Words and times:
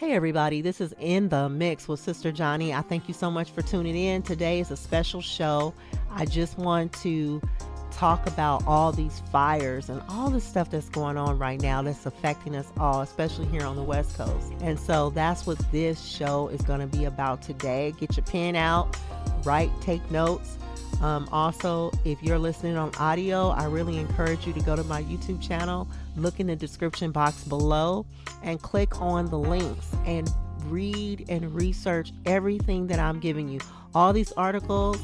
Hey, 0.00 0.12
everybody, 0.12 0.62
this 0.62 0.80
is 0.80 0.94
In 0.98 1.28
the 1.28 1.50
Mix 1.50 1.86
with 1.86 2.00
Sister 2.00 2.32
Johnny. 2.32 2.72
I 2.72 2.80
thank 2.80 3.06
you 3.06 3.12
so 3.12 3.30
much 3.30 3.50
for 3.50 3.60
tuning 3.60 3.94
in. 3.94 4.22
Today 4.22 4.58
is 4.58 4.70
a 4.70 4.76
special 4.78 5.20
show. 5.20 5.74
I 6.10 6.24
just 6.24 6.56
want 6.56 6.94
to 7.02 7.42
talk 7.90 8.26
about 8.26 8.66
all 8.66 8.92
these 8.92 9.20
fires 9.30 9.90
and 9.90 10.00
all 10.08 10.30
the 10.30 10.40
stuff 10.40 10.70
that's 10.70 10.88
going 10.88 11.18
on 11.18 11.38
right 11.38 11.60
now 11.60 11.82
that's 11.82 12.06
affecting 12.06 12.56
us 12.56 12.72
all, 12.78 13.02
especially 13.02 13.44
here 13.48 13.62
on 13.62 13.76
the 13.76 13.82
West 13.82 14.16
Coast. 14.16 14.54
And 14.62 14.80
so 14.80 15.10
that's 15.10 15.46
what 15.46 15.58
this 15.70 16.02
show 16.02 16.48
is 16.48 16.62
going 16.62 16.80
to 16.80 16.86
be 16.86 17.04
about 17.04 17.42
today. 17.42 17.92
Get 18.00 18.16
your 18.16 18.24
pen 18.24 18.56
out, 18.56 18.96
write, 19.44 19.70
take 19.82 20.10
notes. 20.10 20.56
Um, 21.02 21.28
also, 21.30 21.90
if 22.06 22.22
you're 22.22 22.38
listening 22.38 22.78
on 22.78 22.94
audio, 22.94 23.50
I 23.50 23.64
really 23.64 23.98
encourage 23.98 24.46
you 24.46 24.54
to 24.54 24.60
go 24.60 24.74
to 24.74 24.84
my 24.84 25.02
YouTube 25.02 25.46
channel, 25.46 25.86
look 26.16 26.40
in 26.40 26.46
the 26.46 26.56
description 26.56 27.10
box 27.12 27.44
below, 27.44 28.06
and 28.42 28.60
click 28.60 29.00
on 29.00 29.26
the 29.26 29.38
links 29.38 29.88
and 30.06 30.30
read 30.66 31.26
and 31.28 31.54
research 31.54 32.12
everything 32.26 32.86
that 32.88 32.98
I'm 32.98 33.20
giving 33.20 33.48
you. 33.48 33.60
All 33.94 34.12
these 34.12 34.32
articles, 34.32 34.98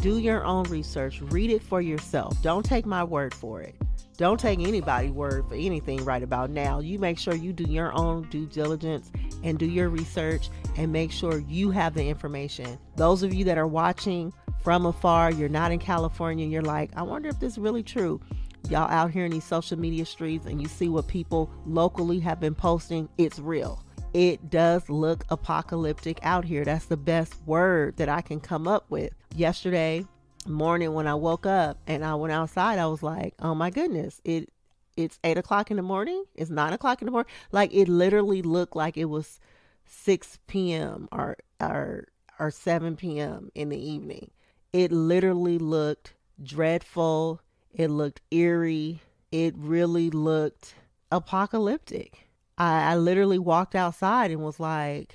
do 0.00 0.18
your 0.18 0.44
own 0.44 0.64
research, 0.64 1.20
read 1.20 1.50
it 1.50 1.62
for 1.62 1.80
yourself. 1.80 2.40
Don't 2.42 2.64
take 2.64 2.86
my 2.86 3.02
word 3.02 3.34
for 3.34 3.60
it. 3.62 3.74
Don't 4.16 4.40
take 4.40 4.58
anybody's 4.58 5.12
word 5.12 5.48
for 5.48 5.54
anything 5.54 6.04
right 6.04 6.24
about 6.24 6.50
now. 6.50 6.80
You 6.80 6.98
make 6.98 7.18
sure 7.18 7.34
you 7.34 7.52
do 7.52 7.64
your 7.64 7.96
own 7.96 8.28
due 8.30 8.46
diligence 8.46 9.12
and 9.44 9.58
do 9.58 9.66
your 9.66 9.88
research 9.88 10.50
and 10.76 10.92
make 10.92 11.12
sure 11.12 11.38
you 11.38 11.70
have 11.70 11.94
the 11.94 12.04
information. 12.08 12.78
Those 12.96 13.22
of 13.22 13.32
you 13.32 13.44
that 13.44 13.58
are 13.58 13.66
watching, 13.66 14.32
from 14.62 14.86
afar, 14.86 15.30
you're 15.30 15.48
not 15.48 15.70
in 15.70 15.78
California, 15.78 16.46
you're 16.46 16.62
like, 16.62 16.90
I 16.96 17.02
wonder 17.02 17.28
if 17.28 17.38
this 17.38 17.52
is 17.52 17.58
really 17.58 17.84
true. 17.84 18.20
Y'all 18.68 18.90
out 18.90 19.10
here 19.10 19.24
in 19.24 19.30
these 19.32 19.44
social 19.44 19.78
media 19.78 20.04
streets 20.04 20.44
and 20.44 20.60
you 20.60 20.68
see 20.68 20.90
what 20.90 21.08
people 21.08 21.50
locally 21.64 22.20
have 22.20 22.38
been 22.38 22.54
posting, 22.54 23.08
it's 23.16 23.38
real. 23.38 23.82
It 24.12 24.50
does 24.50 24.90
look 24.90 25.24
apocalyptic 25.30 26.18
out 26.22 26.44
here. 26.44 26.66
That's 26.66 26.84
the 26.84 26.98
best 26.98 27.34
word 27.46 27.96
that 27.96 28.10
I 28.10 28.20
can 28.20 28.40
come 28.40 28.68
up 28.68 28.84
with. 28.90 29.14
Yesterday 29.34 30.04
morning 30.46 30.92
when 30.92 31.06
I 31.06 31.14
woke 31.14 31.46
up 31.46 31.78
and 31.86 32.04
I 32.04 32.14
went 32.14 32.32
outside, 32.32 32.78
I 32.78 32.86
was 32.86 33.02
like, 33.02 33.34
oh 33.40 33.54
my 33.54 33.70
goodness, 33.70 34.20
it 34.24 34.50
it's 34.98 35.18
eight 35.24 35.38
o'clock 35.38 35.70
in 35.70 35.78
the 35.78 35.82
morning, 35.82 36.24
it's 36.34 36.50
nine 36.50 36.74
o'clock 36.74 37.00
in 37.00 37.06
the 37.06 37.12
morning. 37.12 37.32
Like 37.52 37.72
it 37.72 37.88
literally 37.88 38.42
looked 38.42 38.76
like 38.76 38.98
it 38.98 39.06
was 39.06 39.40
6 39.86 40.38
p.m. 40.46 41.08
or 41.10 41.38
or 41.58 42.08
or 42.38 42.50
7 42.50 42.96
p.m. 42.96 43.50
in 43.54 43.70
the 43.70 43.80
evening. 43.80 44.30
It 44.74 44.92
literally 44.92 45.58
looked 45.58 46.12
dreadful. 46.42 47.40
It 47.78 47.90
looked 47.90 48.20
eerie. 48.32 49.00
It 49.30 49.54
really 49.56 50.10
looked 50.10 50.74
apocalyptic. 51.12 52.26
I, 52.58 52.92
I 52.92 52.96
literally 52.96 53.38
walked 53.38 53.76
outside 53.76 54.32
and 54.32 54.42
was 54.42 54.58
like, 54.58 55.14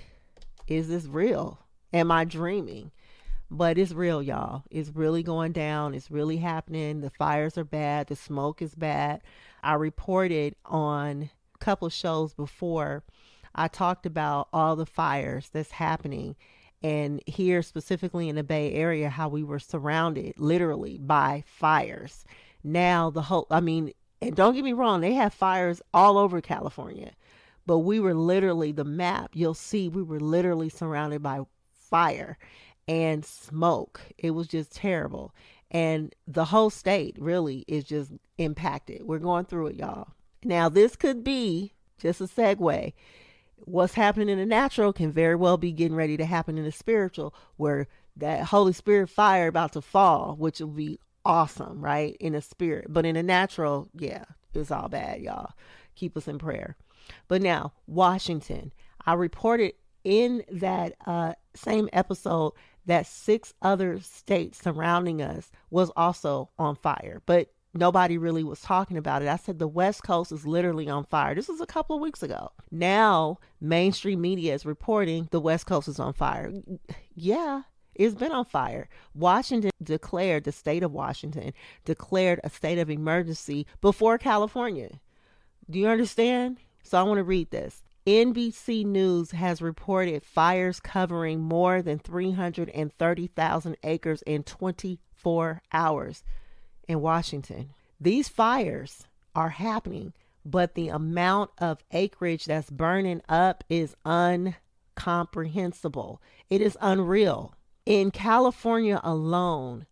is 0.66 0.88
this 0.88 1.06
real? 1.06 1.60
Am 1.92 2.10
I 2.10 2.24
dreaming? 2.24 2.92
But 3.52 3.78
it's 3.78 3.92
real, 3.92 4.24
y'all. 4.24 4.64
It's 4.72 4.90
really 4.96 5.22
going 5.22 5.52
down. 5.52 5.94
It's 5.94 6.10
really 6.10 6.38
happening. 6.38 7.02
The 7.02 7.10
fires 7.12 7.58
are 7.58 7.66
bad. 7.66 8.08
The 8.08 8.16
smoke 8.16 8.62
is 8.62 8.74
bad. 8.74 9.22
I 9.62 9.74
reported 9.74 10.56
on 10.66 11.30
a 11.54 11.58
couple 11.60 11.90
shows 11.90 12.34
before. 12.34 13.04
I 13.54 13.68
talked 13.68 14.06
about 14.06 14.48
all 14.54 14.76
the 14.76 14.86
fires 14.86 15.50
that's 15.52 15.72
happening 15.72 16.36
and 16.82 17.22
here 17.26 17.62
specifically 17.62 18.28
in 18.28 18.36
the 18.36 18.44
Bay 18.44 18.74
Area, 18.74 19.10
how 19.10 19.30
we 19.30 19.44
were 19.44 19.60
surrounded 19.60 20.34
literally 20.38 20.98
by 20.98 21.44
fires. 21.46 22.26
Now, 22.64 23.10
the 23.10 23.24
whole, 23.24 23.48
I 23.50 23.60
mean, 23.60 23.94
and 24.22 24.36
don't 24.36 24.54
get 24.54 24.64
me 24.64 24.74
wrong, 24.74 25.02
they 25.02 25.14
have 25.14 25.34
fires 25.34 25.82
all 25.94 26.18
over 26.18 26.42
California, 26.42 27.12
but 27.66 27.80
we 27.80 28.00
were 28.00 28.14
literally, 28.14 28.72
the 28.72 28.86
map, 28.86 29.32
you'll 29.34 29.54
see, 29.54 29.90
we 29.90 30.02
were 30.02 30.20
literally 30.20 30.70
surrounded 30.70 31.22
by 31.22 31.42
fire 31.72 32.38
and 32.88 33.26
smoke. 33.26 34.02
It 34.18 34.32
was 34.32 34.48
just 34.48 34.74
terrible. 34.74 35.34
And 35.72 36.14
the 36.28 36.46
whole 36.46 36.70
state 36.70 37.18
really 37.20 37.66
is 37.68 37.84
just 37.84 38.12
impacted. 38.38 39.04
We're 39.04 39.20
going 39.20 39.46
through 39.46 39.68
it, 39.68 39.76
y'all. 39.76 40.10
Now, 40.44 40.70
this 40.70 40.96
could 40.96 41.24
be 41.24 41.74
just 41.98 42.22
a 42.22 42.26
segue 42.26 42.94
what's 43.66 43.94
happening 43.94 44.30
in 44.30 44.38
the 44.38 44.46
natural 44.46 44.94
can 44.94 45.12
very 45.12 45.36
well 45.36 45.58
be 45.58 45.72
getting 45.72 45.96
ready 45.96 46.18
to 46.18 46.26
happen 46.26 46.58
in 46.58 46.64
the 46.64 46.72
spiritual, 46.72 47.34
where 47.58 47.88
that 48.16 48.46
Holy 48.46 48.74
Spirit 48.74 49.10
fire 49.10 49.48
about 49.48 49.74
to 49.74 49.82
fall, 49.82 50.36
which 50.38 50.60
will 50.60 50.68
be 50.68 51.00
awesome, 51.26 51.84
right? 51.84 52.16
In 52.20 52.34
the 52.34 52.42
spirit. 52.42 52.88
But 52.90 53.06
in 53.06 53.16
the 53.16 53.24
natural, 53.24 53.90
yeah, 53.98 54.26
it's 54.54 54.72
all 54.72 54.90
bad, 54.90 55.22
y'all. 55.22 55.54
Keep 55.96 56.18
us 56.18 56.28
in 56.28 56.40
prayer. 56.40 56.76
But 57.28 57.42
now, 57.42 57.74
Washington. 57.88 58.74
I 59.06 59.14
reported 59.14 59.74
in 60.04 60.44
that 60.52 60.96
uh, 61.06 61.34
same 61.56 61.90
episode 61.94 62.54
that 62.86 63.06
six 63.06 63.54
other 63.62 64.00
states 64.00 64.62
surrounding 64.62 65.22
us 65.22 65.52
was 65.70 65.92
also 65.96 66.50
on 66.58 66.76
fire. 66.76 67.22
But 67.26 67.50
nobody 67.74 68.18
really 68.18 68.44
was 68.44 68.62
talking 68.62 68.98
about 68.98 69.22
it. 69.22 69.28
I 69.28 69.38
said 69.38 69.60
the 69.60 69.68
West 69.68 70.04
Coast 70.04 70.32
is 70.32 70.46
literally 70.46 70.90
on 70.90 71.06
fire. 71.06 71.36
This 71.36 71.48
was 71.48 71.62
a 71.62 71.66
couple 71.66 71.96
of 71.96 72.02
weeks 72.02 72.24
ago. 72.24 72.52
Now, 72.72 73.40
mainstream 73.62 74.22
media 74.22 74.54
is 74.54 74.66
reporting 74.66 75.28
the 75.32 75.40
West 75.40 75.66
Coast 75.66 75.88
is 75.88 76.00
on 76.00 76.14
fire. 76.14 76.52
Yeah, 77.16 77.64
it's 77.96 78.16
been 78.16 78.32
on 78.32 78.46
fire. 78.46 78.90
Washington 79.14 79.72
declared, 79.82 80.44
the 80.44 80.52
state 80.52 80.84
of 80.84 80.92
Washington 80.92 81.54
declared 81.86 82.40
a 82.44 82.50
state 82.50 82.80
of 82.80 82.90
emergency 82.90 83.66
before 83.82 84.18
California. 84.18 85.00
Do 85.70 85.80
you 85.80 85.88
understand? 85.88 86.58
So 86.84 86.98
I 86.98 87.04
want 87.04 87.18
to 87.18 87.24
read 87.24 87.52
this. 87.52 87.84
NBC 88.06 88.86
News 88.86 89.32
has 89.32 89.62
reported 89.62 90.26
fires 90.26 90.82
covering 90.82 91.40
more 91.40 91.82
than 91.82 92.00
330,000 92.00 93.78
acres 93.84 94.22
in 94.24 94.44
24 94.44 95.62
hours 95.72 96.24
in 96.88 97.00
Washington. 97.00 97.70
These 98.02 98.28
fires 98.28 99.08
are 99.34 99.48
happening, 99.50 100.12
but 100.44 100.76
the 100.76 100.90
amount 100.90 101.52
of 101.60 101.82
acreage 101.92 102.44
that's 102.44 102.70
burning 102.70 103.22
up 103.30 103.64
is 103.70 103.96
incomprehensible. 104.06 106.22
It 106.50 106.60
is 106.60 106.78
unreal. 106.82 107.56
In 107.86 108.12
California 108.12 109.00
alone, 109.04 109.86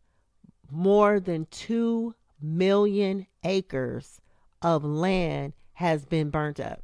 more 0.69 1.19
than 1.19 1.47
2 1.51 2.15
million 2.41 3.27
acres 3.43 4.21
of 4.61 4.83
land 4.83 5.53
has 5.73 6.05
been 6.05 6.29
burnt 6.29 6.59
up. 6.59 6.83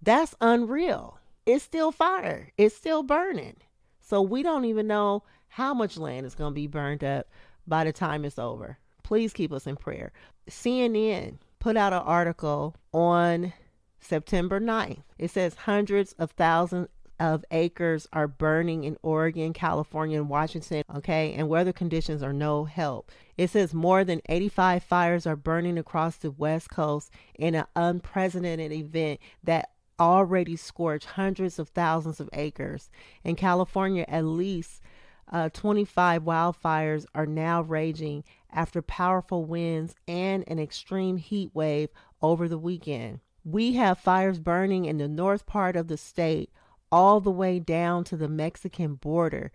That's 0.00 0.34
unreal. 0.40 1.18
It's 1.46 1.64
still 1.64 1.92
fire, 1.92 2.52
it's 2.56 2.76
still 2.76 3.02
burning. 3.02 3.56
So 4.00 4.20
we 4.20 4.42
don't 4.42 4.64
even 4.64 4.86
know 4.86 5.22
how 5.48 5.74
much 5.74 5.96
land 5.96 6.26
is 6.26 6.34
going 6.34 6.52
to 6.52 6.54
be 6.54 6.66
burned 6.66 7.04
up 7.04 7.28
by 7.66 7.84
the 7.84 7.92
time 7.92 8.24
it's 8.24 8.38
over 8.38 8.78
please 9.12 9.34
keep 9.34 9.52
us 9.52 9.66
in 9.66 9.76
prayer. 9.76 10.10
CNN 10.48 11.36
put 11.58 11.76
out 11.76 11.92
an 11.92 11.98
article 11.98 12.74
on 12.94 13.52
September 14.00 14.58
9th. 14.58 15.02
It 15.18 15.30
says 15.30 15.54
hundreds 15.54 16.12
of 16.14 16.30
thousands 16.30 16.88
of 17.22 17.44
acres 17.52 18.08
are 18.12 18.26
burning 18.26 18.82
in 18.82 18.96
Oregon, 19.00 19.52
California, 19.52 20.18
and 20.18 20.28
Washington, 20.28 20.82
okay, 20.96 21.32
and 21.34 21.48
weather 21.48 21.72
conditions 21.72 22.20
are 22.20 22.32
no 22.32 22.64
help. 22.64 23.12
It 23.38 23.50
says 23.50 23.72
more 23.72 24.02
than 24.02 24.20
85 24.28 24.82
fires 24.82 25.24
are 25.24 25.36
burning 25.36 25.78
across 25.78 26.16
the 26.16 26.32
West 26.32 26.70
Coast 26.70 27.12
in 27.36 27.54
an 27.54 27.66
unprecedented 27.76 28.72
event 28.72 29.20
that 29.44 29.70
already 30.00 30.56
scorched 30.56 31.10
hundreds 31.10 31.60
of 31.60 31.68
thousands 31.68 32.18
of 32.18 32.28
acres. 32.32 32.90
In 33.22 33.36
California, 33.36 34.04
at 34.08 34.24
least 34.24 34.82
uh, 35.30 35.48
25 35.50 36.24
wildfires 36.24 37.06
are 37.14 37.24
now 37.24 37.62
raging 37.62 38.24
after 38.50 38.82
powerful 38.82 39.44
winds 39.44 39.94
and 40.08 40.42
an 40.48 40.58
extreme 40.58 41.18
heat 41.18 41.52
wave 41.54 41.90
over 42.20 42.48
the 42.48 42.58
weekend. 42.58 43.20
We 43.44 43.74
have 43.74 43.98
fires 43.98 44.40
burning 44.40 44.86
in 44.86 44.98
the 44.98 45.08
north 45.08 45.46
part 45.46 45.76
of 45.76 45.86
the 45.86 45.96
state 45.96 46.50
all 46.92 47.18
the 47.20 47.30
way 47.30 47.58
down 47.58 48.04
to 48.04 48.16
the 48.16 48.28
Mexican 48.28 48.94
border, 48.94 49.50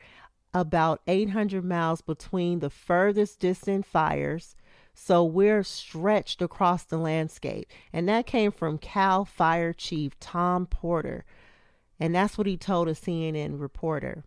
about 0.54 1.02
800 1.08 1.64
miles 1.64 2.02
between 2.02 2.60
the 2.60 2.72
furthest 2.72 3.40
distant 3.40 3.86
fires. 3.86 4.56
So 4.96 5.24
we're 5.24 5.64
stretched 5.64 6.42
across 6.42 6.84
the 6.84 6.98
landscape. 6.98 7.70
And 7.94 8.10
that 8.10 8.26
came 8.26 8.52
from 8.52 8.80
Cal 8.80 9.24
Fire 9.24 9.72
Chief 9.72 10.20
Thom 10.20 10.66
Porter. 10.66 11.24
And 12.00 12.16
that's 12.16 12.38
what 12.38 12.48
he 12.48 12.58
told 12.58 12.88
a 12.88 12.94
CNN 12.94 13.60
reporter. 13.60 14.24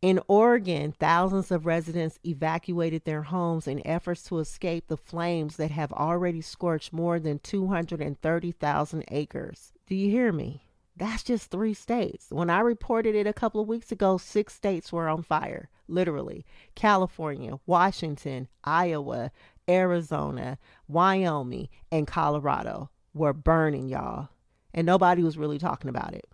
In 0.00 0.20
Oregon, 0.28 0.94
thousands 1.00 1.50
of 1.50 1.66
residents 1.66 2.20
evacuated 2.24 3.04
their 3.04 3.24
homes 3.24 3.66
in 3.66 3.84
efforts 3.84 4.22
to 4.24 4.38
escape 4.38 4.86
the 4.86 4.96
flames 4.96 5.56
that 5.56 5.72
have 5.72 5.92
already 5.92 6.40
scorched 6.40 6.92
more 6.92 7.18
than 7.18 7.40
230,000 7.40 9.04
acres. 9.10 9.72
Do 9.88 9.96
you 9.96 10.08
hear 10.08 10.30
me? 10.30 10.67
That's 10.98 11.22
just 11.22 11.50
three 11.50 11.74
states. 11.74 12.26
When 12.30 12.50
I 12.50 12.60
reported 12.60 13.14
it 13.14 13.26
a 13.26 13.32
couple 13.32 13.60
of 13.60 13.68
weeks 13.68 13.92
ago, 13.92 14.18
six 14.18 14.54
states 14.54 14.92
were 14.92 15.08
on 15.08 15.22
fire, 15.22 15.68
literally 15.86 16.44
California, 16.74 17.60
Washington, 17.66 18.48
Iowa, 18.64 19.30
Arizona, 19.68 20.58
Wyoming, 20.88 21.68
and 21.92 22.06
Colorado 22.06 22.90
were 23.14 23.32
burning, 23.32 23.88
y'all. 23.88 24.30
And 24.74 24.86
nobody 24.86 25.22
was 25.22 25.38
really 25.38 25.58
talking 25.58 25.88
about 25.88 26.14
it. 26.14 26.28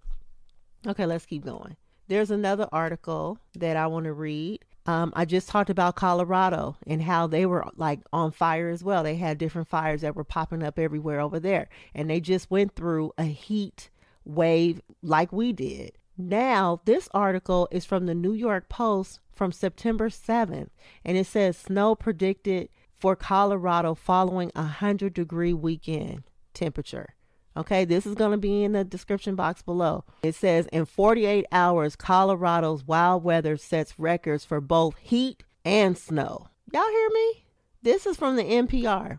Okay, 0.86 1.04
let's 1.04 1.26
keep 1.26 1.44
going. 1.44 1.76
There's 2.08 2.30
another 2.30 2.68
article 2.72 3.38
that 3.54 3.76
I 3.76 3.86
want 3.86 4.04
to 4.04 4.12
read. 4.12 4.60
Um, 4.86 5.12
I 5.16 5.24
just 5.24 5.48
talked 5.48 5.70
about 5.70 5.96
Colorado 5.96 6.76
and 6.86 7.02
how 7.02 7.26
they 7.26 7.46
were 7.46 7.64
like 7.76 8.00
on 8.12 8.32
fire 8.32 8.68
as 8.68 8.84
well. 8.84 9.02
They 9.02 9.16
had 9.16 9.38
different 9.38 9.68
fires 9.68 10.02
that 10.02 10.14
were 10.14 10.24
popping 10.24 10.62
up 10.62 10.78
everywhere 10.78 11.20
over 11.20 11.40
there. 11.40 11.68
And 11.94 12.08
they 12.08 12.20
just 12.20 12.50
went 12.50 12.74
through 12.74 13.12
a 13.16 13.24
heat 13.24 13.88
wave 14.24 14.80
like 15.02 15.32
we 15.32 15.52
did. 15.52 15.92
Now, 16.16 16.80
this 16.84 17.08
article 17.12 17.68
is 17.70 17.84
from 17.84 18.06
the 18.06 18.14
New 18.14 18.32
York 18.32 18.68
Post 18.68 19.20
from 19.32 19.50
September 19.50 20.08
7th, 20.08 20.68
and 21.04 21.16
it 21.16 21.26
says 21.26 21.56
snow 21.56 21.94
predicted 21.94 22.68
for 22.94 23.16
Colorado 23.16 23.94
following 23.94 24.52
a 24.54 24.62
100 24.62 25.12
degree 25.12 25.52
weekend 25.52 26.22
temperature. 26.54 27.14
Okay, 27.56 27.84
this 27.84 28.06
is 28.06 28.14
going 28.14 28.32
to 28.32 28.38
be 28.38 28.64
in 28.64 28.72
the 28.72 28.84
description 28.84 29.36
box 29.36 29.62
below. 29.62 30.04
It 30.22 30.34
says 30.34 30.66
in 30.72 30.86
48 30.86 31.46
hours, 31.52 31.94
Colorado's 31.94 32.84
wild 32.84 33.22
weather 33.22 33.56
sets 33.56 33.98
records 33.98 34.44
for 34.44 34.60
both 34.60 34.96
heat 34.98 35.44
and 35.64 35.96
snow. 35.96 36.48
Y'all 36.72 36.88
hear 36.88 37.08
me? 37.10 37.44
This 37.82 38.06
is 38.06 38.16
from 38.16 38.36
the 38.36 38.42
NPR. 38.42 39.18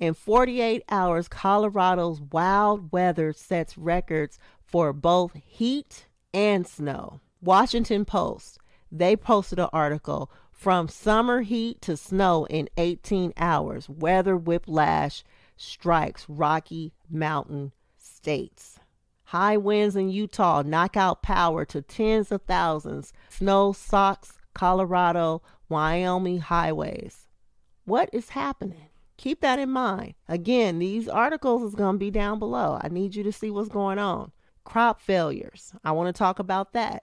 In 0.00 0.14
48 0.14 0.82
hours, 0.88 1.28
Colorado's 1.28 2.22
wild 2.22 2.90
weather 2.90 3.34
sets 3.34 3.76
records 3.76 4.38
for 4.64 4.94
both 4.94 5.34
heat 5.44 6.06
and 6.32 6.66
snow. 6.66 7.20
Washington 7.42 8.06
Post, 8.06 8.58
they 8.90 9.14
posted 9.14 9.58
an 9.58 9.68
article 9.74 10.30
from 10.50 10.88
summer 10.88 11.42
heat 11.42 11.82
to 11.82 11.98
snow 11.98 12.46
in 12.48 12.70
18 12.78 13.34
hours. 13.36 13.90
Weather 13.90 14.38
whiplash 14.38 15.22
strikes 15.58 16.24
Rocky 16.30 16.94
Mountain 17.10 17.72
states. 17.98 18.80
High 19.24 19.58
winds 19.58 19.96
in 19.96 20.08
Utah 20.08 20.62
knock 20.62 20.96
out 20.96 21.22
power 21.22 21.66
to 21.66 21.82
tens 21.82 22.32
of 22.32 22.40
thousands. 22.42 23.12
Snow 23.28 23.72
socks 23.72 24.38
Colorado, 24.54 25.42
Wyoming 25.68 26.40
highways. 26.40 27.26
What 27.84 28.08
is 28.14 28.30
happening? 28.30 28.89
Keep 29.20 29.42
that 29.42 29.58
in 29.58 29.70
mind. 29.70 30.14
Again, 30.28 30.78
these 30.78 31.06
articles 31.06 31.62
is 31.62 31.74
going 31.74 31.96
to 31.96 31.98
be 31.98 32.10
down 32.10 32.38
below. 32.38 32.78
I 32.82 32.88
need 32.88 33.14
you 33.14 33.22
to 33.24 33.32
see 33.32 33.50
what's 33.50 33.68
going 33.68 33.98
on. 33.98 34.32
Crop 34.64 35.00
failures. 35.00 35.74
I 35.84 35.92
want 35.92 36.14
to 36.14 36.18
talk 36.18 36.38
about 36.38 36.72
that. 36.72 37.02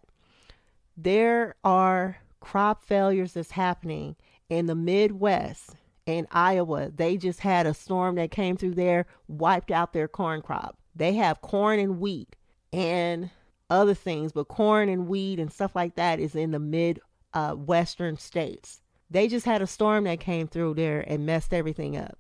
There 0.98 1.56
are 1.64 2.18
crop 2.40 2.84
failures 2.84 3.34
that's 3.34 3.52
happening 3.52 4.16
in 4.50 4.66
the 4.66 4.74
Midwest 4.74 5.76
in 6.08 6.26
Iowa, 6.32 6.90
they 6.90 7.18
just 7.18 7.42
had 7.42 7.68
a 7.68 7.74
storm 7.74 8.16
that 8.16 8.32
came 8.32 8.56
through 8.56 8.76
there, 8.76 9.06
wiped 9.28 9.72
out 9.72 9.92
their 9.92 10.08
corn 10.08 10.42
crop. 10.42 10.78
They 10.96 11.14
have 11.14 11.42
corn 11.42 11.80
and 11.80 12.00
wheat 12.00 12.36
and 12.72 13.30
other 13.70 13.94
things, 13.94 14.32
but 14.32 14.48
corn 14.48 14.88
and 14.88 15.08
wheat 15.08 15.38
and 15.38 15.52
stuff 15.52 15.76
like 15.76 15.96
that 15.96 16.22
is 16.22 16.34
in 16.34 16.52
the 16.52 16.60
mid 16.60 17.02
uh, 17.34 17.54
western 17.54 18.18
states. 18.18 18.82
They 19.10 19.28
just 19.28 19.46
had 19.46 19.62
a 19.62 19.68
storm 19.68 20.04
that 20.04 20.20
came 20.20 20.48
through 20.48 20.76
there 20.76 21.04
and 21.08 21.26
messed 21.26 21.54
everything 21.54 21.96
up. 21.96 22.18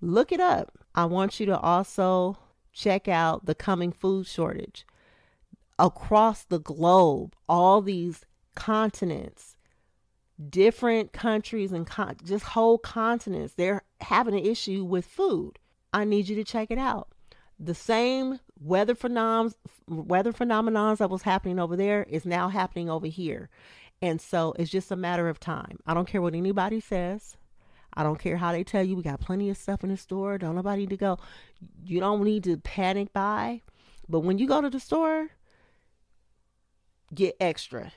Look 0.00 0.32
it 0.32 0.40
up. 0.40 0.78
I 0.94 1.04
want 1.04 1.40
you 1.40 1.46
to 1.46 1.58
also 1.58 2.38
check 2.72 3.08
out 3.08 3.46
the 3.46 3.54
coming 3.54 3.92
food 3.92 4.26
shortage. 4.26 4.86
Across 5.78 6.44
the 6.44 6.60
globe, 6.60 7.34
all 7.48 7.80
these 7.82 8.24
continents 8.54 9.56
different 10.48 11.12
countries 11.12 11.72
and 11.72 11.86
con- 11.86 12.16
just 12.24 12.44
whole 12.44 12.78
continents, 12.78 13.54
they're 13.54 13.82
having 14.00 14.34
an 14.34 14.44
issue 14.44 14.84
with 14.84 15.04
food. 15.04 15.58
I 15.92 16.04
need 16.04 16.28
you 16.28 16.36
to 16.36 16.44
check 16.44 16.70
it 16.70 16.78
out. 16.78 17.08
The 17.58 17.74
same 17.74 18.40
weather 18.58 18.94
phenoms 18.94 19.54
weather 19.86 20.32
phenomenons 20.32 20.98
that 20.98 21.10
was 21.10 21.22
happening 21.22 21.58
over 21.58 21.76
there 21.76 22.04
is 22.04 22.24
now 22.24 22.48
happening 22.48 22.88
over 22.88 23.06
here. 23.06 23.50
And 24.02 24.20
so 24.20 24.54
it's 24.58 24.70
just 24.70 24.90
a 24.90 24.96
matter 24.96 25.28
of 25.28 25.38
time. 25.40 25.78
I 25.86 25.94
don't 25.94 26.08
care 26.08 26.22
what 26.22 26.34
anybody 26.34 26.80
says. 26.80 27.36
I 27.92 28.02
don't 28.02 28.18
care 28.18 28.36
how 28.36 28.52
they 28.52 28.64
tell 28.64 28.82
you 28.82 28.96
we 28.96 29.02
got 29.02 29.20
plenty 29.20 29.50
of 29.50 29.56
stuff 29.56 29.82
in 29.82 29.90
the 29.90 29.96
store. 29.96 30.38
Don't 30.38 30.56
nobody 30.56 30.82
need 30.82 30.90
to 30.90 30.96
go. 30.96 31.18
You 31.84 32.00
don't 32.00 32.22
need 32.22 32.44
to 32.44 32.56
panic 32.56 33.12
buy. 33.12 33.62
But 34.08 34.20
when 34.20 34.38
you 34.38 34.46
go 34.46 34.60
to 34.60 34.70
the 34.70 34.80
store, 34.80 35.28
get 37.14 37.36
extra. 37.40 37.92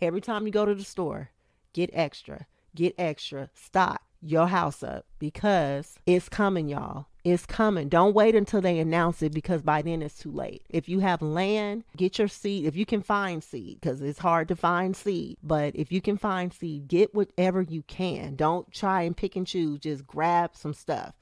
Every 0.00 0.20
time 0.20 0.46
you 0.46 0.52
go 0.52 0.64
to 0.64 0.74
the 0.74 0.84
store, 0.84 1.30
Get 1.78 1.90
extra. 1.92 2.46
Get 2.74 2.94
extra. 2.98 3.50
Stock 3.54 4.02
your 4.20 4.48
house 4.48 4.82
up 4.82 5.06
because 5.20 5.96
it's 6.06 6.28
coming, 6.28 6.68
y'all. 6.68 7.06
It's 7.30 7.44
coming. 7.44 7.90
Don't 7.90 8.14
wait 8.14 8.34
until 8.34 8.62
they 8.62 8.78
announce 8.78 9.22
it 9.22 9.34
because 9.34 9.60
by 9.60 9.82
then 9.82 10.00
it's 10.00 10.18
too 10.18 10.30
late. 10.30 10.62
If 10.70 10.88
you 10.88 11.00
have 11.00 11.20
land, 11.20 11.84
get 11.94 12.18
your 12.18 12.28
seed. 12.28 12.64
If 12.64 12.74
you 12.74 12.86
can 12.86 13.02
find 13.02 13.44
seed, 13.44 13.80
because 13.80 14.00
it's 14.00 14.20
hard 14.20 14.48
to 14.48 14.56
find 14.56 14.96
seed, 14.96 15.36
but 15.42 15.76
if 15.76 15.92
you 15.92 16.00
can 16.00 16.16
find 16.16 16.52
seed, 16.54 16.88
get 16.88 17.14
whatever 17.14 17.60
you 17.60 17.82
can. 17.82 18.34
Don't 18.34 18.72
try 18.72 19.02
and 19.02 19.14
pick 19.14 19.36
and 19.36 19.46
choose. 19.46 19.80
Just 19.80 20.06
grab 20.06 20.52
some 20.54 20.72
stuff 20.72 21.14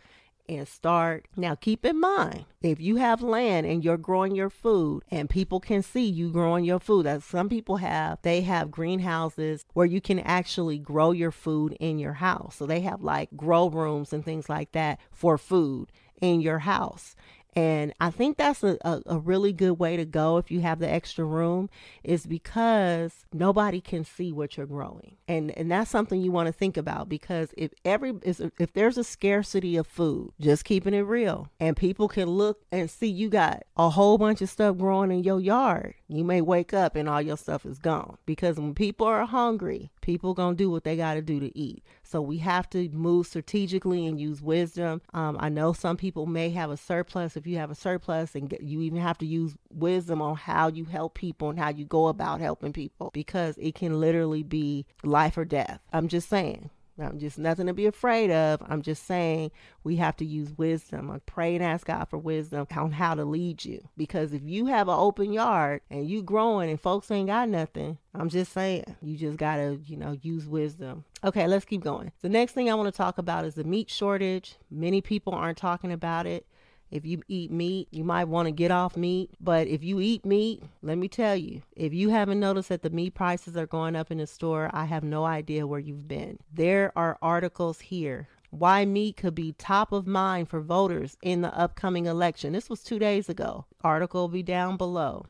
and 0.49 0.67
start. 0.67 1.27
Now, 1.37 1.55
keep 1.55 1.85
in 1.85 2.01
mind, 2.01 2.45
if 2.63 2.81
you 2.81 2.97
have 2.97 3.23
land 3.23 3.67
and 3.67 3.85
you're 3.85 3.97
growing 3.97 4.35
your 4.35 4.51
food 4.51 5.03
and 5.11 5.29
people 5.31 5.61
can 5.61 5.83
see 5.83 6.05
you 6.05 6.31
growing 6.31 6.65
your 6.65 6.81
food, 6.81 7.07
as 7.07 7.25
some 7.25 7.49
people 7.49 7.77
have, 7.77 8.19
they 8.23 8.43
have 8.43 8.71
greenhouses 8.71 9.65
where 9.75 9.87
you 9.87 10.01
can 10.01 10.21
actually 10.21 10.79
grow 10.79 11.13
your 11.13 11.31
food 11.31 11.77
in 11.81 11.99
your 11.99 12.15
house. 12.15 12.57
So 12.57 12.67
they 12.67 12.81
have 12.81 13.03
like 13.03 13.31
grow 13.37 13.69
rooms 13.69 14.13
and 14.13 14.25
things 14.25 14.49
like 14.49 14.73
that 14.73 14.99
for 15.11 15.39
food 15.39 15.91
in 16.21 16.41
your 16.41 16.61
house. 16.61 17.15
And 17.57 17.95
I 17.99 18.11
think 18.11 18.37
that's 18.37 18.63
a, 18.63 18.77
a, 18.83 19.01
a, 19.07 19.19
really 19.19 19.55
good 19.55 19.79
way 19.79 19.97
to 19.97 20.05
go 20.05 20.37
if 20.37 20.51
you 20.51 20.61
have 20.61 20.79
the 20.79 20.93
extra 20.93 21.25
room, 21.25 21.71
is 22.05 22.27
because 22.27 23.25
nobody 23.33 23.81
can 23.81 24.05
see 24.05 24.31
what 24.31 24.59
you're 24.59 24.67
growing. 24.67 25.17
And 25.27 25.57
and 25.57 25.71
that's 25.71 25.91
something 25.91 26.21
you 26.21 26.31
want 26.31 26.49
to 26.49 26.53
think 26.53 26.77
about 26.77 27.09
because 27.09 27.55
if 27.57 27.73
every 27.83 28.13
if 28.23 28.75
there's 28.75 28.99
a 28.99 29.05
scarcity 29.05 29.79
of 29.79 29.87
food, 29.87 30.33
just 30.39 30.67
keeping 30.67 30.93
it 30.93 31.01
real, 31.01 31.49
and 31.59 31.75
people 31.79 32.09
can 32.09 32.29
look 32.29 32.63
and 32.71 32.91
see 32.91 33.09
you 33.09 33.31
got 33.31 33.63
a 33.79 33.89
whole 33.89 34.19
bunch 34.19 34.43
of 34.43 34.51
stuff 34.51 34.77
growing 34.77 35.11
in 35.11 35.25
your 35.25 35.41
yard, 35.41 35.95
you 36.09 36.25
may 36.25 36.43
wake 36.43 36.75
up 36.75 36.95
and 36.95 37.09
all 37.09 37.23
your 37.23 37.39
stuff 37.39 37.65
is 37.65 37.79
gone. 37.79 38.19
Because 38.27 38.59
when 38.59 38.75
people 38.75 39.07
are 39.07 39.25
hungry, 39.25 39.91
people 40.07 40.35
gonna 40.35 40.57
do 40.57 40.71
what 40.71 40.85
they 40.85 40.97
gotta 40.97 41.21
do 41.21 41.41
to 41.41 41.59
eat. 41.59 41.83
So 42.05 42.23
we 42.23 42.39
have 42.39 42.71
to 42.71 42.89
move 42.91 43.27
strategically 43.27 44.07
and 44.07 44.21
use 44.21 44.41
wisdom. 44.41 45.03
Um, 45.13 45.37
I 45.41 45.49
know 45.49 45.73
some 45.73 45.97
people 45.97 46.27
may 46.27 46.51
have 46.51 46.71
a 46.71 46.77
surplus. 46.77 47.37
If 47.37 47.45
you 47.45 47.57
have 47.59 47.73
a 47.73 47.75
surplus, 47.75 48.37
and 48.37 48.49
get, 48.49 48.63
you 48.63 48.81
even 48.83 49.01
have 49.01 49.19
to 49.19 49.27
use 49.27 49.57
wisdom 49.69 50.23
on 50.23 50.37
how 50.37 50.69
you 50.69 50.85
help 50.85 51.15
people 51.15 51.51
and 51.51 51.59
how 51.59 51.71
you 51.71 51.85
go 51.85 52.07
about 52.07 52.41
helping 52.41 52.73
people 52.73 53.11
because 53.13 53.59
it 53.59 53.75
can 53.75 53.99
literally 54.01 54.45
be 54.45 54.87
life 55.03 55.37
or 55.37 55.45
death. 55.45 55.81
I'm 55.93 56.07
just 56.07 56.29
saying. 56.29 56.71
I'm 56.99 57.19
just 57.19 57.39
nothing 57.39 57.67
to 57.67 57.75
be 57.75 57.87
afraid 57.87 58.31
of. 58.31 58.63
I'm 58.67 58.83
just 58.83 59.07
saying 59.07 59.51
we 59.85 59.97
have 59.97 60.17
to 60.17 60.25
use 60.25 60.57
wisdom. 60.57 61.11
I 61.11 61.19
pray 61.27 61.55
and 61.55 61.65
ask 61.65 61.87
God 61.87 62.09
for 62.09 62.19
wisdom 62.19 62.67
on 62.75 62.93
how 62.93 63.15
to 63.15 63.25
lead 63.25 63.65
you. 63.65 63.89
Because 63.97 64.33
if 64.33 64.43
you 64.45 64.67
have 64.67 64.89
an 64.89 64.97
open 64.99 65.33
yard 65.33 65.83
and 65.91 66.09
you 66.09 66.23
growing 66.23 66.71
and 66.71 66.81
folks 66.81 67.11
ain't 67.11 67.29
got 67.29 67.49
nothing, 67.49 67.99
I'm 68.15 68.29
just 68.29 68.53
saying 68.53 68.85
you 69.03 69.17
just 69.17 69.37
gotta, 69.37 69.79
you 69.87 69.97
know, 69.97 70.17
use 70.23 70.47
wisdom. 70.47 71.05
Okay, 71.25 71.47
let's 71.47 71.65
keep 71.65 71.83
going. 71.83 72.13
The 72.23 72.29
next 72.29 72.53
thing 72.53 72.71
I 72.71 72.75
want 72.75 72.93
to 72.93 72.97
talk 72.97 73.19
about 73.19 73.45
is 73.45 73.55
the 73.55 73.65
meat 73.65 73.91
shortage. 73.91 74.57
Many 74.71 75.01
people 75.01 75.35
aren't 75.35 75.59
talking 75.59 75.93
about 75.93 76.27
it. 76.27 76.47
If 76.91 77.05
you 77.05 77.23
eat 77.29 77.51
meat, 77.51 77.89
you 77.91 78.05
might 78.05 78.25
want 78.29 78.47
to 78.47 78.53
get 78.53 78.71
off 78.71 78.97
meat. 78.97 79.31
But 79.41 79.67
if 79.67 79.83
you 79.83 80.01
eat 80.01 80.25
meat, 80.25 80.63
let 80.83 80.99
me 80.99 81.09
tell 81.09 81.37
you, 81.37 81.63
if 81.75 81.93
you 81.93 82.11
haven't 82.11 82.41
noticed 82.41 82.69
that 82.69 82.83
the 82.83 82.91
meat 82.91 83.15
prices 83.15 83.57
are 83.57 83.67
going 83.67 83.97
up 83.97 84.11
in 84.11 84.19
the 84.19 84.27
store, 84.27 84.71
I 84.73 84.85
have 84.85 85.05
no 85.05 85.25
idea 85.25 85.67
where 85.67 85.81
you've 85.81 86.09
been. 86.09 86.39
There 86.53 86.93
are 86.97 87.19
articles 87.21 87.81
here 87.81 88.29
why 88.51 88.85
meat 88.85 89.17
could 89.17 89.35
be 89.35 89.53
top 89.53 89.93
of 89.93 90.07
mind 90.07 90.49
for 90.49 90.61
voters 90.61 91.17
in 91.21 91.43
the 91.43 91.55
upcoming 91.59 92.07
election. 92.07 92.53
This 92.53 92.71
was 92.71 92.83
two 92.83 92.99
days 92.99 93.29
ago. 93.29 93.67
Article 93.83 94.23
will 94.23 94.29
be 94.29 94.43
down 94.43 94.77
below 94.77 95.27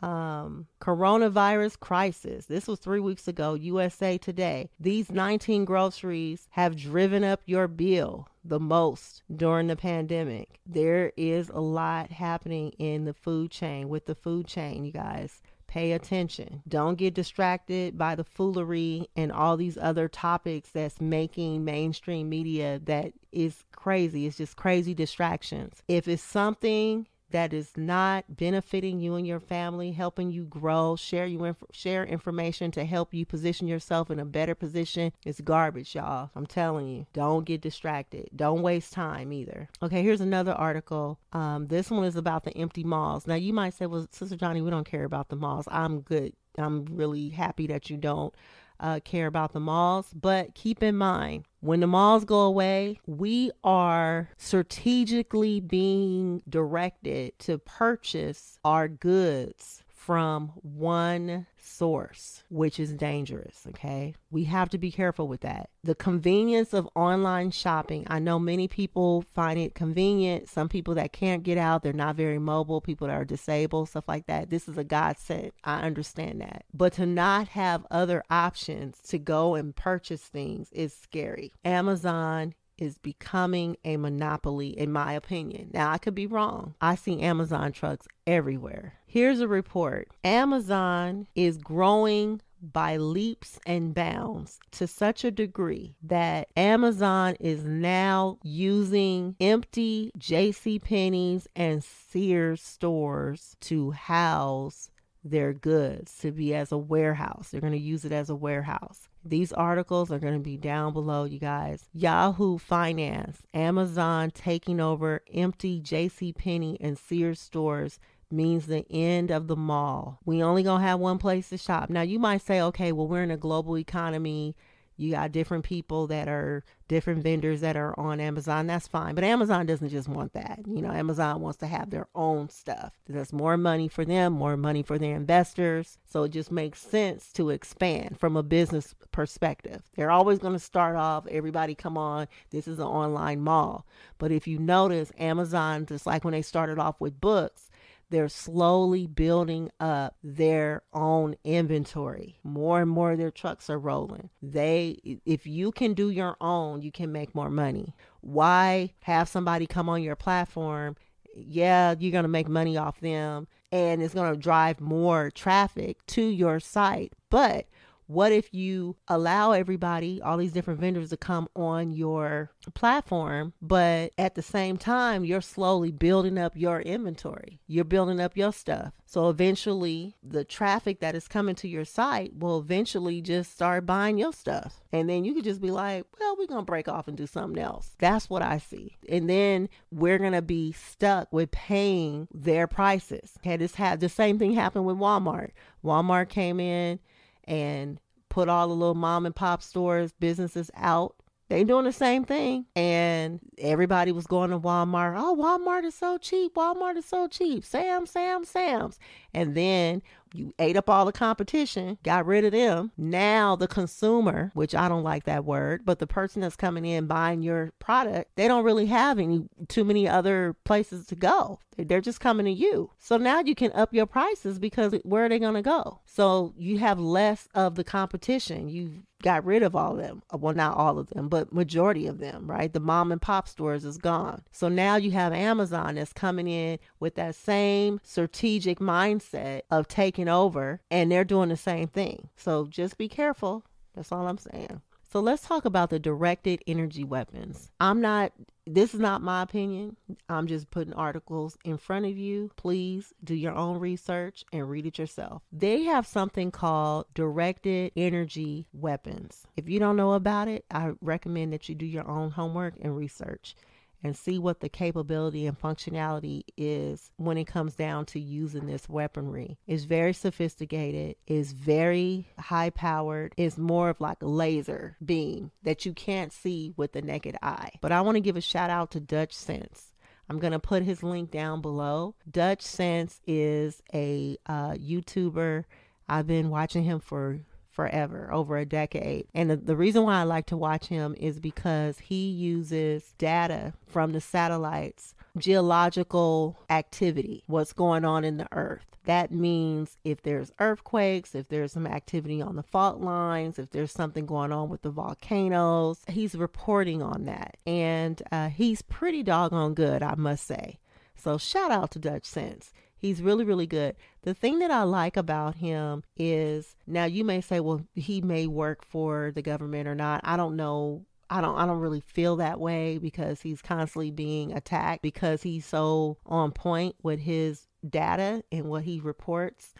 um, 0.00 0.66
coronavirus 0.80 1.80
crisis. 1.80 2.46
This 2.46 2.66
was 2.66 2.78
three 2.78 3.00
weeks 3.00 3.28
ago, 3.28 3.54
USA 3.54 4.18
Today. 4.18 4.70
These 4.78 5.10
19 5.10 5.64
groceries 5.64 6.48
have 6.50 6.76
driven 6.76 7.24
up 7.24 7.42
your 7.46 7.68
bill 7.68 8.28
the 8.44 8.60
most 8.60 9.22
during 9.34 9.66
the 9.66 9.76
pandemic. 9.76 10.60
There 10.66 11.12
is 11.16 11.50
a 11.50 11.60
lot 11.60 12.10
happening 12.10 12.70
in 12.78 13.04
the 13.04 13.14
food 13.14 13.50
chain, 13.50 13.88
with 13.88 14.06
the 14.06 14.14
food 14.14 14.46
chain, 14.46 14.84
you 14.84 14.92
guys. 14.92 15.42
Pay 15.66 15.92
attention. 15.92 16.62
Don't 16.66 16.96
get 16.96 17.12
distracted 17.12 17.98
by 17.98 18.14
the 18.14 18.24
foolery 18.24 19.06
and 19.16 19.30
all 19.30 19.58
these 19.58 19.76
other 19.76 20.08
topics 20.08 20.70
that's 20.70 20.98
making 20.98 21.62
mainstream 21.62 22.30
media 22.30 22.80
that 22.84 23.12
is 23.32 23.64
crazy. 23.72 24.26
It's 24.26 24.38
just 24.38 24.56
crazy 24.56 24.94
distractions. 24.94 25.82
If 25.86 26.08
it's 26.08 26.22
something 26.22 27.06
that 27.30 27.52
is 27.52 27.76
not 27.76 28.24
benefiting 28.36 29.00
you 29.00 29.14
and 29.14 29.26
your 29.26 29.40
family, 29.40 29.92
helping 29.92 30.30
you 30.30 30.44
grow, 30.44 30.96
share 30.96 31.26
you 31.26 31.44
inf- 31.44 31.62
share 31.72 32.04
information 32.04 32.70
to 32.72 32.84
help 32.84 33.12
you 33.14 33.26
position 33.26 33.66
yourself 33.66 34.10
in 34.10 34.18
a 34.18 34.24
better 34.24 34.54
position 34.54 35.12
it's 35.24 35.40
garbage, 35.40 35.94
y'all. 35.94 36.30
I'm 36.34 36.46
telling 36.46 36.88
you. 36.88 37.06
Don't 37.12 37.44
get 37.44 37.60
distracted. 37.60 38.28
Don't 38.34 38.62
waste 38.62 38.92
time 38.92 39.32
either. 39.32 39.68
Okay, 39.82 40.02
here's 40.02 40.20
another 40.20 40.52
article. 40.52 41.18
Um, 41.32 41.66
this 41.68 41.90
one 41.90 42.04
is 42.04 42.16
about 42.16 42.44
the 42.44 42.56
empty 42.56 42.84
malls. 42.84 43.26
Now 43.26 43.34
you 43.34 43.52
might 43.52 43.74
say, 43.74 43.86
"Well, 43.86 44.06
Sister 44.10 44.36
Johnny, 44.36 44.62
we 44.62 44.70
don't 44.70 44.88
care 44.88 45.04
about 45.04 45.28
the 45.28 45.36
malls." 45.36 45.68
I'm 45.70 46.00
good. 46.00 46.32
I'm 46.56 46.86
really 46.86 47.28
happy 47.28 47.66
that 47.68 47.88
you 47.90 47.96
don't 47.96 48.34
uh, 48.80 49.00
care 49.04 49.26
about 49.26 49.52
the 49.52 49.60
malls. 49.60 50.12
But 50.14 50.54
keep 50.54 50.82
in 50.82 50.96
mind, 50.96 51.44
when 51.60 51.80
the 51.80 51.86
malls 51.86 52.24
go 52.24 52.40
away, 52.40 53.00
we 53.06 53.50
are 53.64 54.30
strategically 54.36 55.60
being 55.60 56.42
directed 56.48 57.38
to 57.40 57.58
purchase 57.58 58.58
our 58.64 58.88
goods 58.88 59.82
from 60.08 60.50
one 60.62 61.46
source, 61.58 62.42
which 62.48 62.80
is 62.80 62.94
dangerous. 62.94 63.66
Okay. 63.68 64.14
We 64.30 64.44
have 64.44 64.70
to 64.70 64.78
be 64.78 64.90
careful 64.90 65.28
with 65.28 65.42
that. 65.42 65.68
The 65.84 65.94
convenience 65.94 66.72
of 66.72 66.88
online 66.94 67.50
shopping. 67.50 68.06
I 68.06 68.18
know 68.18 68.38
many 68.38 68.68
people 68.68 69.20
find 69.20 69.58
it 69.58 69.74
convenient. 69.74 70.48
Some 70.48 70.70
people 70.70 70.94
that 70.94 71.12
can't 71.12 71.42
get 71.42 71.58
out, 71.58 71.82
they're 71.82 71.92
not 71.92 72.16
very 72.16 72.38
mobile, 72.38 72.80
people 72.80 73.06
that 73.06 73.12
are 73.12 73.24
disabled, 73.26 73.90
stuff 73.90 74.08
like 74.08 74.26
that. 74.28 74.48
This 74.48 74.66
is 74.66 74.78
a 74.78 74.82
godsend. 74.82 75.52
I 75.62 75.80
understand 75.80 76.40
that. 76.40 76.64
But 76.72 76.94
to 76.94 77.04
not 77.04 77.48
have 77.48 77.84
other 77.90 78.22
options 78.30 79.02
to 79.08 79.18
go 79.18 79.56
and 79.56 79.76
purchase 79.76 80.22
things 80.22 80.72
is 80.72 80.94
scary. 80.94 81.52
Amazon 81.66 82.54
is 82.78 82.96
becoming 82.96 83.76
a 83.84 83.98
monopoly, 83.98 84.68
in 84.68 84.90
my 84.90 85.12
opinion. 85.12 85.68
Now, 85.74 85.90
I 85.90 85.98
could 85.98 86.14
be 86.14 86.26
wrong. 86.26 86.76
I 86.80 86.94
see 86.94 87.20
Amazon 87.20 87.72
trucks 87.72 88.06
everywhere. 88.26 88.94
Here's 89.10 89.40
a 89.40 89.48
report 89.48 90.08
Amazon 90.22 91.28
is 91.34 91.56
growing 91.56 92.42
by 92.60 92.98
leaps 92.98 93.58
and 93.64 93.94
bounds 93.94 94.60
to 94.72 94.86
such 94.86 95.24
a 95.24 95.30
degree 95.30 95.96
that 96.02 96.48
Amazon 96.58 97.34
is 97.40 97.64
now 97.64 98.38
using 98.42 99.34
empty 99.40 100.10
J.C. 100.18 100.78
Penney's 100.78 101.48
and 101.56 101.82
Sears 101.82 102.60
stores 102.60 103.56
to 103.60 103.92
house 103.92 104.90
their 105.24 105.54
goods 105.54 106.18
to 106.18 106.30
be 106.30 106.54
as 106.54 106.70
a 106.70 106.76
warehouse. 106.76 107.48
They're 107.50 107.62
going 107.62 107.72
to 107.72 107.78
use 107.78 108.04
it 108.04 108.12
as 108.12 108.28
a 108.28 108.36
warehouse. 108.36 109.08
These 109.24 109.54
articles 109.54 110.12
are 110.12 110.18
going 110.18 110.34
to 110.34 110.38
be 110.38 110.58
down 110.58 110.92
below, 110.92 111.24
you 111.24 111.38
guys. 111.38 111.88
Yahoo 111.94 112.58
Finance, 112.58 113.38
Amazon 113.54 114.30
taking 114.32 114.80
over 114.80 115.22
empty 115.32 115.80
J.C. 115.80 116.34
Penney 116.34 116.76
and 116.78 116.98
Sears 116.98 117.40
stores 117.40 117.98
means 118.30 118.66
the 118.66 118.86
end 118.90 119.30
of 119.30 119.46
the 119.46 119.56
mall. 119.56 120.18
We 120.24 120.42
only 120.42 120.62
to 120.62 120.78
have 120.78 121.00
one 121.00 121.18
place 121.18 121.48
to 121.50 121.58
shop. 121.58 121.90
Now 121.90 122.02
you 122.02 122.18
might 122.18 122.42
say, 122.42 122.60
okay, 122.60 122.92
well 122.92 123.08
we're 123.08 123.22
in 123.22 123.30
a 123.30 123.36
global 123.36 123.78
economy 123.78 124.54
you 124.98 125.12
got 125.12 125.30
different 125.30 125.64
people 125.64 126.08
that 126.08 126.26
are 126.28 126.64
different 126.88 127.22
vendors 127.22 127.60
that 127.60 127.76
are 127.76 127.98
on 127.98 128.18
Amazon. 128.18 128.66
That's 128.66 128.88
fine. 128.88 129.14
But 129.14 129.22
Amazon 129.22 129.64
doesn't 129.64 129.90
just 129.90 130.08
want 130.08 130.32
that. 130.32 130.60
You 130.66 130.82
know, 130.82 130.90
Amazon 130.90 131.40
wants 131.40 131.58
to 131.58 131.68
have 131.68 131.90
their 131.90 132.08
own 132.16 132.48
stuff. 132.48 132.92
There's 133.06 133.32
more 133.32 133.56
money 133.56 133.86
for 133.86 134.04
them, 134.04 134.32
more 134.32 134.56
money 134.56 134.82
for 134.82 134.98
their 134.98 135.14
investors. 135.14 135.98
So 136.08 136.24
it 136.24 136.30
just 136.30 136.50
makes 136.50 136.80
sense 136.80 137.32
to 137.34 137.50
expand 137.50 138.18
from 138.18 138.36
a 138.36 138.42
business 138.42 138.96
perspective. 139.12 139.82
They're 139.94 140.10
always 140.10 140.40
going 140.40 140.54
to 140.54 140.58
start 140.58 140.96
off, 140.96 141.28
everybody 141.28 141.76
come 141.76 141.96
on, 141.96 142.26
this 142.50 142.66
is 142.66 142.80
an 142.80 142.86
online 142.86 143.40
mall. 143.40 143.86
But 144.18 144.32
if 144.32 144.48
you 144.48 144.58
notice, 144.58 145.12
Amazon, 145.16 145.86
just 145.86 146.06
like 146.06 146.24
when 146.24 146.32
they 146.32 146.42
started 146.42 146.80
off 146.80 147.00
with 147.00 147.20
books, 147.20 147.67
they're 148.10 148.28
slowly 148.28 149.06
building 149.06 149.70
up 149.80 150.16
their 150.22 150.82
own 150.92 151.36
inventory. 151.44 152.38
More 152.42 152.80
and 152.80 152.90
more 152.90 153.16
their 153.16 153.30
trucks 153.30 153.68
are 153.68 153.78
rolling. 153.78 154.30
They 154.42 155.20
if 155.24 155.46
you 155.46 155.72
can 155.72 155.94
do 155.94 156.10
your 156.10 156.36
own, 156.40 156.82
you 156.82 156.92
can 156.92 157.12
make 157.12 157.34
more 157.34 157.50
money. 157.50 157.94
Why 158.20 158.92
have 159.02 159.28
somebody 159.28 159.66
come 159.66 159.88
on 159.88 160.02
your 160.02 160.16
platform? 160.16 160.96
Yeah, 161.34 161.94
you're 161.98 162.12
going 162.12 162.24
to 162.24 162.28
make 162.28 162.48
money 162.48 162.76
off 162.76 163.00
them 163.00 163.46
and 163.70 164.02
it's 164.02 164.14
going 164.14 164.32
to 164.32 164.40
drive 164.40 164.80
more 164.80 165.30
traffic 165.30 166.04
to 166.06 166.22
your 166.22 166.58
site. 166.60 167.12
But 167.30 167.66
what 168.08 168.32
if 168.32 168.52
you 168.52 168.96
allow 169.06 169.52
everybody, 169.52 170.20
all 170.20 170.38
these 170.38 170.52
different 170.52 170.80
vendors 170.80 171.10
to 171.10 171.16
come 171.16 171.46
on 171.54 171.92
your 171.92 172.50
platform, 172.74 173.52
but 173.60 174.12
at 174.16 174.34
the 174.34 174.42
same 174.42 174.78
time, 174.78 175.24
you're 175.24 175.42
slowly 175.42 175.92
building 175.92 176.38
up 176.38 176.54
your 176.56 176.80
inventory. 176.80 177.60
You're 177.66 177.84
building 177.84 178.18
up 178.18 178.36
your 178.36 178.52
stuff. 178.52 178.94
So 179.04 179.28
eventually, 179.28 180.16
the 180.22 180.42
traffic 180.42 181.00
that 181.00 181.14
is 181.14 181.28
coming 181.28 181.54
to 181.56 181.68
your 181.68 181.84
site 181.84 182.34
will 182.34 182.58
eventually 182.58 183.20
just 183.20 183.52
start 183.52 183.84
buying 183.84 184.16
your 184.16 184.32
stuff. 184.32 184.80
And 184.90 185.08
then 185.08 185.24
you 185.24 185.34
could 185.34 185.44
just 185.44 185.60
be 185.60 185.70
like, 185.70 186.06
well, 186.18 186.34
we're 186.38 186.46
going 186.46 186.62
to 186.62 186.66
break 186.66 186.88
off 186.88 187.08
and 187.08 187.16
do 187.16 187.26
something 187.26 187.62
else. 187.62 187.94
That's 187.98 188.30
what 188.30 188.40
I 188.40 188.56
see. 188.56 188.96
And 189.06 189.28
then 189.28 189.68
we're 189.90 190.18
going 190.18 190.32
to 190.32 190.42
be 190.42 190.72
stuck 190.72 191.30
with 191.30 191.50
paying 191.50 192.26
their 192.32 192.66
prices. 192.66 193.34
Had 193.44 193.60
this 193.60 193.74
had 193.74 194.00
the 194.00 194.08
same 194.08 194.38
thing 194.38 194.52
happened 194.52 194.86
with 194.86 194.96
Walmart. 194.96 195.50
Walmart 195.84 196.30
came 196.30 196.58
in 196.58 197.00
and 197.48 197.98
put 198.28 198.48
all 198.48 198.68
the 198.68 198.74
little 198.74 198.94
mom 198.94 199.26
and 199.26 199.34
pop 199.34 199.62
stores, 199.62 200.12
businesses 200.12 200.70
out. 200.76 201.16
They 201.48 201.64
doing 201.64 201.86
the 201.86 201.92
same 201.92 202.24
thing. 202.24 202.66
And 202.76 203.40
everybody 203.56 204.12
was 204.12 204.26
going 204.26 204.50
to 204.50 204.58
Walmart. 204.58 205.14
Oh, 205.16 205.34
Walmart 205.34 205.84
is 205.84 205.94
so 205.94 206.18
cheap. 206.18 206.54
Walmart 206.54 206.96
is 206.96 207.06
so 207.06 207.26
cheap. 207.26 207.64
Sam, 207.64 208.04
Sam, 208.04 208.44
Sam's. 208.44 208.98
And 209.32 209.54
then 209.54 210.02
you 210.34 210.52
ate 210.58 210.76
up 210.76 210.90
all 210.90 211.04
the 211.04 211.12
competition, 211.12 211.98
got 212.02 212.26
rid 212.26 212.44
of 212.44 212.52
them. 212.52 212.92
Now 212.96 213.56
the 213.56 213.68
consumer, 213.68 214.50
which 214.54 214.74
I 214.74 214.88
don't 214.88 215.02
like 215.02 215.24
that 215.24 215.44
word, 215.44 215.82
but 215.84 215.98
the 215.98 216.06
person 216.06 216.42
that's 216.42 216.56
coming 216.56 216.84
in 216.84 217.06
buying 217.06 217.42
your 217.42 217.72
product, 217.78 218.30
they 218.36 218.48
don't 218.48 218.64
really 218.64 218.86
have 218.86 219.18
any 219.18 219.48
too 219.68 219.84
many 219.84 220.08
other 220.08 220.56
places 220.64 221.06
to 221.08 221.16
go. 221.16 221.60
They're 221.76 222.00
just 222.00 222.20
coming 222.20 222.46
to 222.46 222.52
you. 222.52 222.90
So 222.98 223.16
now 223.18 223.40
you 223.40 223.54
can 223.54 223.70
up 223.72 223.94
your 223.94 224.06
prices 224.06 224.58
because 224.58 224.94
where 225.04 225.24
are 225.24 225.28
they 225.28 225.38
going 225.38 225.54
to 225.54 225.62
go? 225.62 226.00
So 226.06 226.52
you 226.56 226.78
have 226.78 226.98
less 226.98 227.48
of 227.54 227.76
the 227.76 227.84
competition. 227.84 228.68
You've 228.68 229.02
got 229.22 229.44
rid 229.44 229.62
of 229.62 229.76
all 229.76 229.92
of 229.92 229.98
them. 229.98 230.22
Uh, 230.32 230.38
well, 230.38 230.54
not 230.54 230.76
all 230.76 230.98
of 230.98 231.08
them, 231.10 231.28
but 231.28 231.52
majority 231.52 232.06
of 232.06 232.18
them, 232.18 232.50
right? 232.50 232.72
The 232.72 232.80
mom 232.80 233.12
and 233.12 233.20
pop 233.20 233.46
stores 233.46 233.84
is 233.84 233.98
gone. 233.98 234.42
So 234.50 234.68
now 234.68 234.96
you 234.96 235.12
have 235.12 235.32
Amazon 235.32 235.94
that's 235.94 236.12
coming 236.12 236.48
in 236.48 236.78
with 236.98 237.14
that 237.14 237.36
same 237.36 238.00
strategic 238.02 238.80
mindset 238.80 239.62
of 239.70 239.86
taking 239.86 240.17
over 240.26 240.80
and 240.90 241.12
they're 241.12 241.22
doing 241.22 241.50
the 241.50 241.56
same 241.56 241.88
thing. 241.88 242.30
So 242.36 242.66
just 242.66 242.96
be 242.96 243.08
careful. 243.08 243.62
That's 243.94 244.10
all 244.10 244.26
I'm 244.26 244.38
saying. 244.38 244.80
So 245.10 245.20
let's 245.20 245.42
talk 245.42 245.64
about 245.64 245.88
the 245.88 245.98
directed 245.98 246.62
energy 246.66 247.02
weapons. 247.02 247.70
I'm 247.80 248.02
not, 248.02 248.32
this 248.66 248.92
is 248.92 249.00
not 249.00 249.22
my 249.22 249.40
opinion. 249.40 249.96
I'm 250.28 250.46
just 250.46 250.70
putting 250.70 250.92
articles 250.92 251.56
in 251.64 251.78
front 251.78 252.04
of 252.04 252.18
you. 252.18 252.50
Please 252.56 253.14
do 253.24 253.34
your 253.34 253.54
own 253.54 253.78
research 253.78 254.44
and 254.52 254.68
read 254.68 254.84
it 254.84 254.98
yourself. 254.98 255.42
They 255.50 255.84
have 255.84 256.06
something 256.06 256.50
called 256.50 257.06
directed 257.14 257.92
energy 257.96 258.66
weapons. 258.74 259.46
If 259.56 259.66
you 259.66 259.78
don't 259.78 259.96
know 259.96 260.12
about 260.12 260.46
it, 260.46 260.66
I 260.70 260.92
recommend 261.00 261.54
that 261.54 261.70
you 261.70 261.74
do 261.74 261.86
your 261.86 262.06
own 262.06 262.30
homework 262.30 262.74
and 262.78 262.94
research 262.94 263.56
and 264.02 264.16
see 264.16 264.38
what 264.38 264.60
the 264.60 264.68
capability 264.68 265.46
and 265.46 265.60
functionality 265.60 266.42
is 266.56 267.10
when 267.16 267.36
it 267.36 267.46
comes 267.46 267.74
down 267.74 268.06
to 268.06 268.20
using 268.20 268.66
this 268.66 268.88
weaponry. 268.88 269.58
It's 269.66 269.84
very 269.84 270.12
sophisticated, 270.12 271.16
it's 271.26 271.52
very 271.52 272.28
high 272.38 272.70
powered, 272.70 273.34
it's 273.36 273.58
more 273.58 273.90
of 273.90 274.00
like 274.00 274.22
a 274.22 274.26
laser 274.26 274.96
beam 275.04 275.50
that 275.62 275.84
you 275.84 275.92
can't 275.92 276.32
see 276.32 276.74
with 276.76 276.92
the 276.92 277.02
naked 277.02 277.36
eye. 277.42 277.72
But 277.80 277.92
I 277.92 278.00
want 278.00 278.16
to 278.16 278.20
give 278.20 278.36
a 278.36 278.40
shout 278.40 278.70
out 278.70 278.92
to 278.92 279.00
Dutchsinse. 279.00 279.92
I'm 280.28 280.38
going 280.38 280.52
to 280.52 280.58
put 280.58 280.82
his 280.82 281.02
link 281.02 281.30
down 281.30 281.62
below. 281.62 282.14
Dutchsinse 282.30 283.18
is 283.26 283.82
a 283.94 284.36
uh, 284.46 284.72
YouTuber. 284.72 285.64
I've 286.08 286.26
been 286.26 286.50
watching 286.50 286.84
him 286.84 287.00
for 287.00 287.40
forever, 287.78 288.28
over 288.32 288.56
a 288.56 288.64
decade. 288.64 289.28
And 289.32 289.48
the, 289.48 289.56
the 289.56 289.76
reason 289.76 290.02
why 290.02 290.18
I 290.18 290.24
like 290.24 290.46
to 290.46 290.56
watch 290.56 290.86
him 290.86 291.14
is 291.16 291.38
because 291.38 292.00
he 292.00 292.28
uses 292.28 293.14
data 293.18 293.72
from 293.86 294.10
the 294.10 294.20
satellites 294.20 295.14
geological 295.36 296.58
activity, 296.68 297.44
what's 297.46 297.72
going 297.72 298.04
on 298.04 298.24
in 298.24 298.38
the 298.38 298.48
earth. 298.50 298.84
That 299.04 299.30
means 299.30 299.96
if 300.02 300.22
there's 300.24 300.50
earthquakes, 300.58 301.36
if 301.36 301.50
there's 301.50 301.70
some 301.70 301.86
activity 301.86 302.42
on 302.42 302.56
the 302.56 302.64
fault 302.64 303.00
lines, 303.00 303.60
if 303.60 303.70
there's 303.70 303.92
something 303.92 304.26
going 304.26 304.50
on 304.50 304.68
with 304.68 304.82
the 304.82 304.90
volcanoes, 304.90 306.00
he's 306.08 306.34
reporting 306.34 307.00
on 307.00 307.26
that. 307.26 307.58
And 307.64 308.20
uh, 308.32 308.48
he's 308.48 308.82
pretty 308.82 309.22
doggone 309.22 309.74
good, 309.74 310.02
I 310.02 310.16
must 310.16 310.48
say. 310.48 310.80
So 311.14 311.38
shout 311.38 311.70
out 311.70 311.92
to 311.92 312.00
Dutchsinse. 312.00 312.72
He's 312.98 313.22
really, 313.22 313.44
really 313.44 313.66
good. 313.66 313.96
The 314.22 314.34
thing 314.34 314.58
that 314.58 314.70
I 314.70 314.82
like 314.82 315.16
about 315.16 315.56
him 315.56 316.02
is 316.16 316.76
now 316.86 317.04
you 317.04 317.24
may 317.24 317.40
say, 317.40 317.60
well, 317.60 317.82
he 317.94 318.20
may 318.20 318.46
work 318.46 318.84
for 318.84 319.32
the 319.34 319.42
government 319.42 319.88
or 319.88 319.94
not. 319.94 320.20
I 320.24 320.36
don't 320.36 320.56
know. 320.56 321.04
I 321.30 321.40
don't 321.40 321.56
I 321.58 321.66
don't 321.66 321.80
really 321.80 322.00
feel 322.00 322.36
that 322.36 322.58
way 322.58 322.98
because 322.98 323.42
he's 323.42 323.60
constantly 323.60 324.10
being 324.10 324.52
attacked 324.52 325.02
because 325.02 325.42
he's 325.42 325.66
so 325.66 326.16
on 326.24 326.52
point 326.52 326.96
with 327.02 327.20
his 327.20 327.66
data 327.88 328.42
and 328.50 328.64
what 328.64 328.84
he 328.84 328.98
reports 328.98 329.74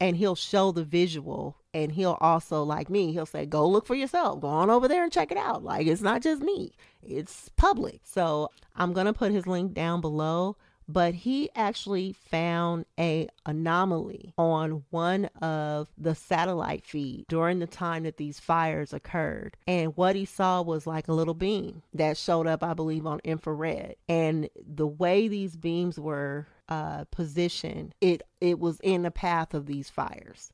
and 0.00 0.16
he'll 0.16 0.34
show 0.34 0.72
the 0.72 0.84
visual 0.84 1.56
and 1.74 1.92
he'll 1.92 2.18
also 2.20 2.62
like 2.62 2.88
me 2.88 3.12
he'll 3.12 3.26
say 3.26 3.44
go 3.44 3.68
look 3.68 3.86
for 3.86 3.94
yourself 3.94 4.40
go 4.40 4.48
on 4.48 4.70
over 4.70 4.88
there 4.88 5.02
and 5.02 5.12
check 5.12 5.30
it 5.30 5.38
out 5.38 5.62
like 5.62 5.86
it's 5.86 6.02
not 6.02 6.22
just 6.22 6.42
me 6.42 6.72
it's 7.02 7.50
public 7.56 8.00
so 8.04 8.48
i'm 8.76 8.92
going 8.92 9.06
to 9.06 9.12
put 9.12 9.32
his 9.32 9.46
link 9.46 9.74
down 9.74 10.00
below 10.00 10.56
but 10.92 11.14
he 11.14 11.48
actually 11.54 12.12
found 12.12 12.84
a 12.98 13.28
anomaly 13.46 14.34
on 14.36 14.84
one 14.90 15.26
of 15.40 15.88
the 15.96 16.14
satellite 16.14 16.84
feed 16.84 17.24
during 17.28 17.58
the 17.58 17.66
time 17.66 18.02
that 18.02 18.16
these 18.16 18.38
fires 18.38 18.92
occurred 18.92 19.56
and 19.66 19.96
what 19.96 20.16
he 20.16 20.24
saw 20.24 20.60
was 20.60 20.86
like 20.86 21.08
a 21.08 21.12
little 21.12 21.34
beam 21.34 21.82
that 21.94 22.16
showed 22.16 22.46
up 22.46 22.62
i 22.62 22.74
believe 22.74 23.06
on 23.06 23.20
infrared 23.24 23.96
and 24.08 24.48
the 24.66 24.86
way 24.86 25.28
these 25.28 25.56
beams 25.56 25.98
were 25.98 26.46
uh, 26.68 27.04
positioned 27.10 27.94
it 28.00 28.22
it 28.40 28.58
was 28.58 28.80
in 28.82 29.02
the 29.02 29.10
path 29.10 29.52
of 29.52 29.66
these 29.66 29.90
fires 29.90 30.52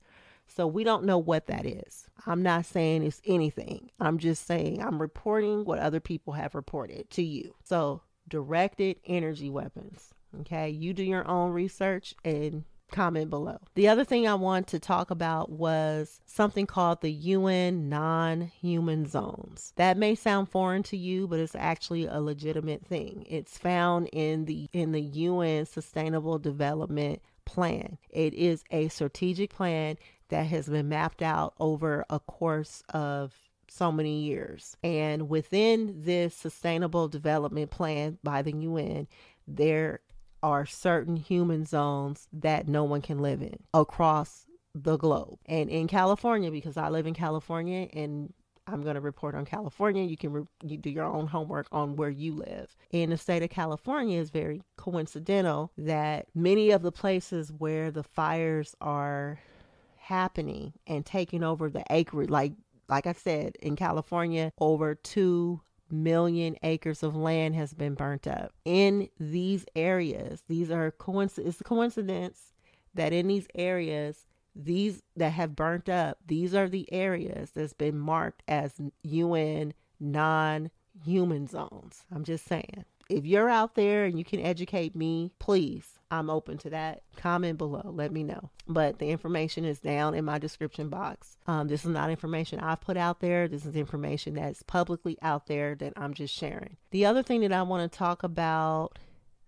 so 0.48 0.66
we 0.66 0.82
don't 0.82 1.04
know 1.04 1.18
what 1.18 1.46
that 1.46 1.66
is. 1.66 2.08
I'm 2.26 2.42
not 2.42 2.64
saying 2.64 3.04
it's 3.04 3.20
anything. 3.26 3.90
I'm 4.00 4.18
just 4.18 4.46
saying 4.46 4.82
I'm 4.82 5.00
reporting 5.00 5.64
what 5.64 5.78
other 5.78 6.00
people 6.00 6.32
have 6.32 6.54
reported 6.54 7.10
to 7.10 7.22
you. 7.22 7.54
So 7.62 8.00
directed 8.28 8.96
energy 9.06 9.50
weapons. 9.50 10.14
Okay, 10.40 10.70
you 10.70 10.92
do 10.92 11.02
your 11.02 11.26
own 11.26 11.52
research 11.52 12.14
and 12.24 12.64
comment 12.90 13.30
below. 13.30 13.58
The 13.74 13.88
other 13.88 14.04
thing 14.04 14.26
I 14.26 14.34
want 14.34 14.66
to 14.68 14.78
talk 14.78 15.10
about 15.10 15.50
was 15.50 16.20
something 16.26 16.66
called 16.66 17.00
the 17.00 17.12
UN 17.12 17.88
non-human 17.88 19.06
zones. 19.06 19.72
That 19.76 19.96
may 19.96 20.14
sound 20.14 20.48
foreign 20.50 20.82
to 20.84 20.96
you, 20.96 21.28
but 21.28 21.38
it's 21.38 21.54
actually 21.54 22.06
a 22.06 22.20
legitimate 22.20 22.86
thing. 22.86 23.26
It's 23.28 23.58
found 23.58 24.08
in 24.12 24.46
the 24.46 24.68
in 24.72 24.92
the 24.92 25.00
UN 25.00 25.66
Sustainable 25.66 26.38
Development 26.38 27.20
Plan. 27.44 27.98
It 28.10 28.34
is 28.34 28.64
a 28.70 28.88
strategic 28.88 29.50
plan 29.50 29.96
that 30.28 30.46
has 30.46 30.68
been 30.68 30.88
mapped 30.88 31.22
out 31.22 31.54
over 31.58 32.04
a 32.10 32.20
course 32.20 32.82
of 32.90 33.34
so 33.70 33.92
many 33.92 34.20
years. 34.20 34.76
And 34.82 35.28
within 35.28 36.02
this 36.02 36.34
sustainable 36.34 37.08
development 37.08 37.70
plan 37.70 38.18
by 38.22 38.42
the 38.42 38.52
UN, 38.52 39.08
there 39.46 40.00
are 40.42 40.66
certain 40.66 41.16
human 41.16 41.64
zones 41.64 42.28
that 42.32 42.68
no 42.68 42.84
one 42.84 43.02
can 43.02 43.18
live 43.18 43.42
in 43.42 43.58
across 43.74 44.46
the 44.74 44.96
globe. 44.96 45.38
And 45.46 45.68
in 45.68 45.88
California, 45.88 46.50
because 46.50 46.76
I 46.76 46.88
live 46.88 47.06
in 47.06 47.14
California 47.14 47.88
and 47.92 48.32
I'm 48.66 48.82
going 48.82 48.96
to 48.96 49.00
report 49.00 49.34
on 49.34 49.44
California. 49.44 50.02
You 50.02 50.16
can 50.16 50.32
re- 50.32 50.46
you 50.62 50.76
do 50.76 50.90
your 50.90 51.04
own 51.04 51.26
homework 51.26 51.66
on 51.72 51.96
where 51.96 52.10
you 52.10 52.34
live. 52.34 52.76
In 52.90 53.10
the 53.10 53.16
state 53.16 53.42
of 53.42 53.50
California, 53.50 54.20
is 54.20 54.30
very 54.30 54.62
coincidental 54.76 55.72
that 55.78 56.26
many 56.34 56.70
of 56.70 56.82
the 56.82 56.92
places 56.92 57.50
where 57.50 57.90
the 57.90 58.02
fires 58.02 58.76
are 58.80 59.40
happening 59.96 60.74
and 60.86 61.04
taking 61.04 61.42
over 61.42 61.70
the 61.70 61.84
acreage, 61.90 62.30
like 62.30 62.52
like 62.88 63.06
I 63.06 63.12
said, 63.12 63.56
in 63.60 63.76
California, 63.76 64.52
over 64.58 64.94
two 64.94 65.60
million 65.90 66.56
acres 66.62 67.02
of 67.02 67.16
land 67.16 67.54
has 67.54 67.74
been 67.74 67.94
burnt 67.94 68.26
up. 68.26 68.52
In 68.64 69.08
these 69.18 69.64
areas, 69.74 70.42
these 70.48 70.70
are 70.70 70.90
coincidence 70.90 71.54
it's 71.54 71.60
a 71.60 71.64
coincidence 71.64 72.52
that 72.94 73.12
in 73.12 73.28
these 73.28 73.46
areas, 73.54 74.26
these 74.54 75.02
that 75.16 75.32
have 75.32 75.56
burnt 75.56 75.88
up, 75.88 76.18
these 76.26 76.54
are 76.54 76.68
the 76.68 76.92
areas 76.92 77.50
that's 77.50 77.72
been 77.72 77.98
marked 77.98 78.42
as 78.48 78.80
UN 79.02 79.74
non 80.00 80.70
human 81.04 81.46
zones. 81.46 82.04
I'm 82.12 82.24
just 82.24 82.46
saying. 82.46 82.84
If 83.08 83.24
you're 83.24 83.48
out 83.48 83.74
there 83.74 84.04
and 84.04 84.18
you 84.18 84.24
can 84.24 84.40
educate 84.40 84.94
me, 84.94 85.32
please 85.38 85.98
I'm 86.10 86.30
open 86.30 86.58
to 86.58 86.70
that. 86.70 87.02
Comment 87.16 87.58
below. 87.58 87.82
Let 87.84 88.12
me 88.12 88.22
know. 88.22 88.50
But 88.66 88.98
the 88.98 89.10
information 89.10 89.64
is 89.64 89.78
down 89.78 90.14
in 90.14 90.24
my 90.24 90.38
description 90.38 90.88
box. 90.88 91.36
Um, 91.46 91.68
this 91.68 91.84
is 91.84 91.90
not 91.90 92.10
information 92.10 92.60
I've 92.60 92.80
put 92.80 92.96
out 92.96 93.20
there. 93.20 93.48
This 93.48 93.66
is 93.66 93.76
information 93.76 94.34
that's 94.34 94.62
publicly 94.62 95.18
out 95.22 95.46
there 95.46 95.74
that 95.76 95.92
I'm 95.96 96.14
just 96.14 96.34
sharing. 96.34 96.76
The 96.90 97.04
other 97.04 97.22
thing 97.22 97.42
that 97.42 97.52
I 97.52 97.62
want 97.62 97.90
to 97.90 97.98
talk 97.98 98.22
about 98.22 98.98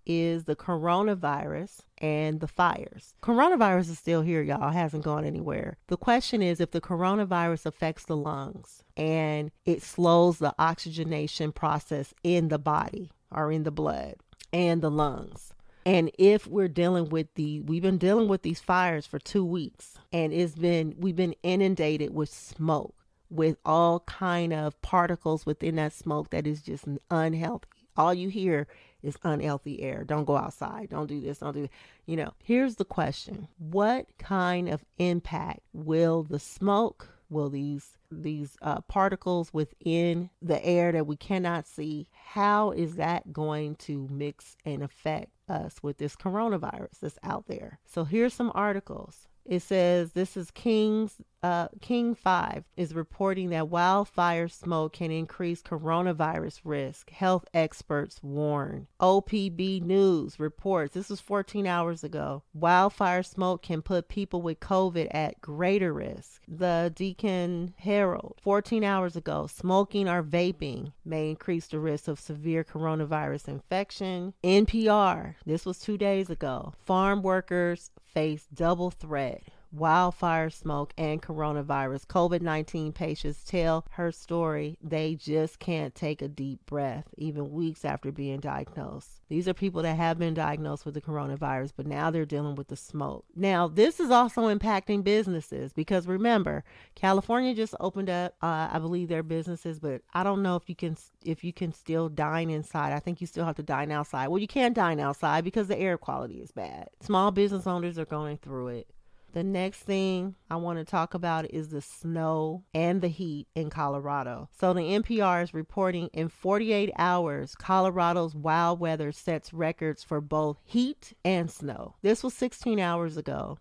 is 0.07 0.45
the 0.45 0.57
coronavirus 0.57 1.81
and 1.99 2.41
the 2.41 2.49
fires. 2.49 3.15
Coronavirus 3.23 3.91
is 3.91 3.99
still 3.99 4.23
here, 4.23 4.43
y'all. 4.43 4.71
It 4.71 4.75
hasn't 4.75 5.05
gone 5.05 5.25
anywhere. 5.25 5.77
The 5.89 5.97
question 5.97 6.43
is 6.43 6.61
if 6.61 6.73
the 6.73 6.81
coronavirus 6.81 7.67
affects 7.67 8.05
the 8.05 8.17
lungs 8.17 8.83
and 8.97 9.51
it 9.65 9.83
slows 9.83 10.39
the 10.39 10.55
oxygenation 10.59 11.53
process 11.53 12.13
in 12.23 12.49
the 12.49 12.59
body 12.59 13.13
or 13.31 13.51
in 13.53 13.63
the 13.63 13.71
blood 13.71 14.17
and 14.53 14.83
the 14.83 14.91
lungs. 14.91 15.53
And 15.87 16.11
if 16.19 16.47
we're 16.47 16.69
dealing 16.69 17.09
with 17.09 17.35
the, 17.35 17.61
we've 17.61 17.83
been 17.83 17.99
dealing 17.99 18.29
with 18.29 18.43
these 18.43 18.61
fires 18.61 19.07
for 19.07 19.19
two 19.19 19.45
weeks, 19.45 19.95
and 20.13 20.33
it's 20.33 20.55
been, 20.55 20.95
we've 20.99 21.17
been 21.17 21.35
inundated 21.43 22.15
with 22.15 22.29
smoke, 22.29 22.95
with 23.31 23.57
all 23.65 24.01
kind 24.01 24.53
of 24.53 24.81
particles 24.83 25.47
within 25.47 25.77
that 25.77 25.93
smoke 25.93 26.31
that 26.31 26.47
is 26.47 26.61
just 26.61 26.85
unhealthy. 27.11 27.67
All 27.97 28.13
you 28.13 28.29
hear 28.29 28.67
is 29.03 29.17
unhealthy 29.23 29.83
air. 29.83 30.05
Don't 30.05 30.25
go 30.25 30.37
outside. 30.37 30.91
Don't 30.91 31.07
do 31.07 31.21
this. 31.21 31.39
Don't 31.39 31.55
do. 31.55 31.69
You 32.07 32.17
know. 32.17 32.33
Here's 32.43 32.77
the 32.77 32.85
question: 32.85 33.49
What 33.59 34.07
kind 34.19 34.69
of 34.69 34.85
impact 34.99 35.61
will 35.73 36.23
the 36.23 36.39
smoke? 36.39 37.09
Will 37.31 37.49
these 37.49 37.97
these 38.11 38.57
uh, 38.61 38.81
particles 38.83 39.53
within 39.53 40.31
the 40.43 40.65
air 40.65 40.93
that 40.93 41.07
we 41.07 41.17
cannot 41.17 41.67
see? 41.67 42.09
How 42.13 42.73
is 42.73 42.97
that 42.97 43.33
going 43.33 43.77
to 43.77 44.09
mix 44.11 44.57
and 44.65 44.83
affect 44.83 45.31
us 45.51 45.83
with 45.83 45.99
this 45.99 46.17
coronavirus 46.17 47.01
that's 47.03 47.19
out 47.23 47.47
there. 47.47 47.81
So 47.87 48.05
here's 48.05 48.33
some 48.33 48.53
articles. 48.55 49.27
It 49.45 49.61
says 49.61 50.13
this 50.13 50.37
is 50.37 50.51
King's 50.51 51.21
uh, 51.43 51.69
King 51.81 52.15
5 52.15 52.65
is 52.77 52.95
reporting 52.95 53.51
that 53.51 53.69
wildfire 53.69 54.49
smoke 54.49 54.93
can 54.93 55.11
increase 55.11 55.63
coronavirus 55.63 56.61
risk. 56.65 57.11
Health 57.11 57.47
experts 57.55 58.23
warn. 58.23 58.87
OPB 59.01 59.83
News 59.83 60.39
reports 60.39 60.95
this 60.95 61.09
was 61.09 61.21
14 61.21 61.67
hours 61.67 62.05
ago. 62.05 62.43
Wildfire 62.53 63.23
smoke 63.23 63.63
can 63.63 63.83
put 63.83 64.09
people 64.09 64.43
with 64.43 64.61
COVID 64.61 65.09
at 65.13 65.41
greater 65.41 65.93
risk. 65.93 66.43
The 66.47 66.93
Deccan 66.95 67.75
Herald 67.79 68.37
14 68.43 68.85
hours 68.85 69.17
ago. 69.17 69.47
Smoking 69.47 70.09
or 70.09 70.23
vaping 70.23 70.93
may 71.05 71.31
increase 71.31 71.67
the 71.67 71.79
risk 71.79 72.09
of 72.09 72.21
severe 72.21 72.65
coronavirus 72.65 73.49
infection. 73.49 74.35
NPR 74.45 75.35
this 75.47 75.65
was 75.65 75.79
two 75.79 75.97
days 75.97 76.31
ago. 76.31 76.75
Farm 76.85 77.23
workers 77.23 77.91
face 78.13 78.47
double 78.53 78.91
threat 78.91 79.43
wildfire 79.73 80.51
smoke, 80.51 80.93
and 80.97 81.23
coronavirus. 81.23 82.07
COVID 82.07 82.41
19 82.43 82.93
patients 82.93 83.45
tell 83.45 83.85
her 83.93 84.13
story. 84.13 84.77
They 84.83 85.15
just 85.15 85.59
can't 85.59 85.95
take 85.95 86.23
a 86.23 86.29
deep 86.29 86.65
breath, 86.67 87.07
even 87.17 87.51
weeks 87.51 87.85
after 87.85 88.13
being 88.13 88.41
diagnosed. 88.41 89.21
These 89.29 89.47
are 89.47 89.55
people 89.55 89.83
that 89.83 89.97
have 89.97 90.19
been 90.19 90.35
diagnosed 90.35 90.85
with 90.85 90.95
the 90.95 91.01
coronavirus, 91.01 91.73
but 91.77 91.87
now 91.87 92.11
they're 92.11 92.25
dealing 92.25 92.57
with 92.57 92.69
the 92.69 92.77
smoke. 92.77 93.25
Now, 93.37 93.69
this 93.69 94.01
is 94.01 94.11
also 94.11 94.53
impacting 94.55 95.05
businesses 95.05 95.73
because 95.73 96.07
remember, 96.07 96.65
California 96.95 97.55
just 97.55 97.75
opened 97.81 98.11
up, 98.11 98.35
uh, 98.43 98.69
I 98.73 98.79
believe, 98.79 99.09
their 99.09 99.23
businesses, 99.23 99.79
but 99.79 100.03
I 100.13 100.23
don't 100.23 100.43
know 100.43 100.57
if 100.57 100.69
you 100.69 100.75
can 100.75 100.97
if 101.25 101.45
you 101.45 101.53
can 101.53 101.73
still 101.73 102.09
dine 102.09 102.51
inside. 102.51 102.93
I 102.93 102.99
think 102.99 103.21
you 103.21 103.27
still 103.27 103.45
have 103.45 103.57
to 103.57 103.63
dine 103.63 103.91
outside. 103.91 104.29
Well, 104.29 104.39
you 104.39 104.49
can't 104.49 104.75
dine 104.75 105.01
outside 105.01 105.45
because 105.45 105.69
the 105.69 105.79
air 105.79 105.97
quality 105.97 106.41
is 106.41 106.51
bad. 106.51 106.89
Small 107.01 107.31
business 107.31 107.67
owners 107.67 107.99
are 107.99 108.05
going 108.05 108.39
through 108.39 108.69
it. 108.69 108.89
The 109.33 109.45
next 109.45 109.81
thing 109.81 110.35
I 110.51 110.57
want 110.57 110.81
to 110.81 110.85
talk 110.85 111.15
about 111.15 111.49
is 111.53 111.69
the 111.69 111.81
snow 111.81 112.65
and 112.75 113.01
the 113.01 113.09
heat 113.09 113.47
in 113.55 113.71
Colorado. 113.71 114.49
So 114.59 114.73
the 114.73 114.81
NPR 114.81 115.45
is 115.45 115.55
reporting 115.55 116.09
in 116.13 116.29
48 116.29 116.91
hours, 116.99 117.55
Colorado's 117.55 118.35
wild 118.35 118.81
weather 118.81 119.13
sets 119.13 119.53
records 119.53 120.03
for 120.03 120.21
both 120.21 120.59
heat 120.65 121.13
and 121.25 121.49
snow. 121.49 121.95
This 122.03 122.25
was 122.25 122.35
16 122.35 122.81
hours 122.81 123.17
ago. 123.17 123.59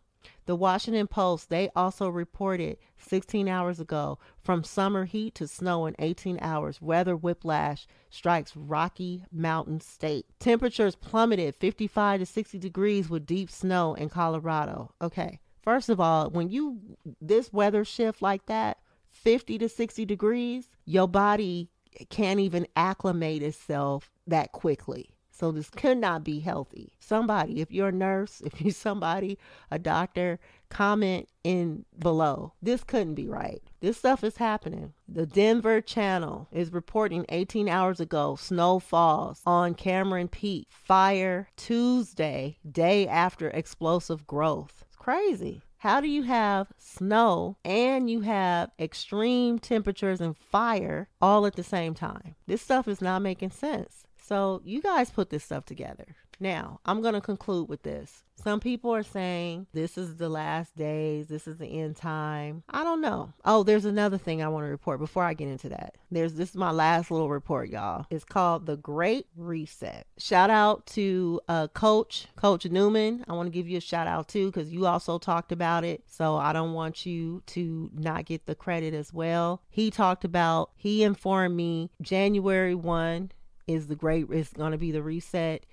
The 0.48 0.56
Washington 0.56 1.06
Post, 1.06 1.52
they 1.52 1.70
also 1.76 2.10
reported 2.10 2.78
16 2.98 3.48
hours 3.48 3.80
ago 3.80 4.18
from 4.42 4.64
summer 4.64 5.06
heat 5.06 5.36
to 5.36 5.48
snow 5.48 5.86
in 5.86 5.96
18 6.00 6.40
hours. 6.42 6.82
Weather 6.82 7.16
whiplash 7.16 7.86
strikes 8.10 8.56
Rocky 8.56 9.24
Mountain 9.32 9.82
State. 9.82 10.26
Temperatures 10.40 10.96
plummeted 10.96 11.54
55 11.54 12.22
to 12.22 12.26
60 12.26 12.58
degrees 12.58 13.08
with 13.08 13.28
deep 13.28 13.52
snow 13.52 13.94
in 13.94 14.10
Colorado. 14.10 14.96
Okay. 15.00 15.40
First 15.70 15.90
of 15.90 16.00
all, 16.00 16.32
when 16.32 16.50
you 16.50 16.80
this 17.22 17.54
weather 17.54 17.86
shift 17.86 18.24
like 18.24 18.48
that, 18.48 18.80
50 19.12 19.60
to 19.60 19.70
60 19.70 20.04
degrees, 20.04 20.66
your 20.86 21.08
body 21.08 21.70
can't 22.10 22.40
even 22.40 22.66
acclimate 22.76 23.44
itself 23.44 24.10
that 24.26 24.52
quickly. 24.52 25.12
So 25.30 25.52
this 25.52 25.70
could 25.70 26.00
not 26.00 26.24
be 26.24 26.40
healthy. 26.40 26.94
Somebody, 27.00 27.62
if 27.62 27.72
you're 27.72 27.90
a 27.90 27.92
nurse, 27.92 28.42
if 28.46 28.60
you're 28.60 28.74
somebody, 28.74 29.38
a 29.70 29.78
doctor, 29.78 30.40
comment 30.70 31.30
in 31.44 31.86
below. 32.00 32.54
This 32.64 32.84
couldn't 32.84 33.14
be 33.14 33.28
right. 33.28 33.62
This 33.80 33.98
stuff 33.98 34.24
is 34.24 34.38
happening. 34.38 34.94
The 35.08 35.28
Denver 35.28 35.82
Channel 35.82 36.48
is 36.52 36.74
reporting 36.74 37.28
18 37.30 37.70
hours 37.70 38.00
ago 38.00 38.36
snow 38.38 38.80
falls 38.80 39.44
on 39.46 39.76
Cameron 39.76 40.30
Peak. 40.30 40.66
Fire 40.72 41.48
Tuesday, 41.56 42.58
day 42.68 43.08
after 43.08 43.50
explosive 43.50 44.26
growth. 44.26 44.84
Crazy. 45.00 45.62
How 45.78 46.02
do 46.02 46.10
you 46.10 46.24
have 46.24 46.68
snow 46.78 47.56
and 47.64 48.10
you 48.10 48.22
have 48.22 48.70
extreme 48.78 49.58
temperatures 49.58 50.20
and 50.20 50.38
fire 50.38 51.08
all 51.22 51.46
at 51.46 51.56
the 51.56 51.64
same 51.64 51.94
time? 51.94 52.36
This 52.48 52.62
stuff 52.62 52.86
is 52.88 53.02
not 53.02 53.22
making 53.22 53.52
sense. 53.52 54.06
So, 54.22 54.62
you 54.66 54.82
guys 54.82 55.10
put 55.10 55.30
this 55.30 55.46
stuff 55.46 55.66
together. 55.66 56.18
Now, 56.40 56.80
I'm 56.86 57.02
going 57.02 57.16
to 57.16 57.22
conclude 57.22 57.68
with 57.68 57.84
this. 57.84 58.24
Some 58.42 58.62
people 58.62 58.96
are 58.96 59.04
saying 59.04 59.68
this 59.74 59.98
is 59.98 60.16
the 60.16 60.30
last 60.30 60.76
days, 60.78 61.28
this 61.28 61.46
is 61.46 61.58
the 61.58 61.66
end 61.66 61.98
time. 61.98 62.64
I 62.70 62.86
don't 62.86 63.02
know. 63.02 63.34
Oh, 63.44 63.64
there's 63.64 63.84
another 63.84 64.18
thing 64.18 64.42
I 64.42 64.48
want 64.48 64.66
to 64.66 64.70
report 64.70 65.00
before 65.00 65.24
I 65.24 65.34
get 65.34 65.50
into 65.50 65.68
that. 65.70 65.96
There's 66.10 66.36
this 66.36 66.52
is 66.52 66.56
my 66.56 66.72
last 66.72 67.12
little 67.12 67.30
report, 67.30 67.70
y'all. 67.70 68.06
It's 68.10 68.24
called 68.24 68.66
the 68.66 68.78
Great 68.78 69.28
Reset. 69.36 70.08
Shout 70.18 70.50
out 70.50 70.86
to 70.88 71.42
uh, 71.50 71.68
Coach 71.68 72.28
Coach 72.38 72.66
Newman. 72.66 73.26
I 73.28 73.34
want 73.34 73.48
to 73.48 73.52
give 73.52 73.68
you 73.68 73.78
a 73.78 73.82
shout 73.82 74.08
out 74.08 74.30
too 74.30 74.48
because 74.48 74.72
you 74.72 74.86
also 74.86 75.18
talked 75.18 75.52
about 75.52 75.84
it. 75.84 76.04
So 76.08 76.38
I 76.38 76.54
don't 76.54 76.74
want 76.74 77.06
you 77.06 77.44
to 77.48 77.92
not 77.94 78.24
get 78.24 78.46
the 78.46 78.56
credit 78.56 78.94
as 78.94 79.12
well. 79.12 79.62
He 79.70 79.92
talked 79.92 80.24
about. 80.24 80.72
He 80.78 81.04
informed 81.04 81.58
me 81.58 81.92
January 82.02 82.76
one 82.76 83.32
is 83.68 83.88
the 83.88 83.96
great. 83.96 84.28
Is 84.32 84.50
going 84.50 84.72
to 84.72 84.78
be 84.78 84.92
the 84.92 85.04
reset 85.04 85.66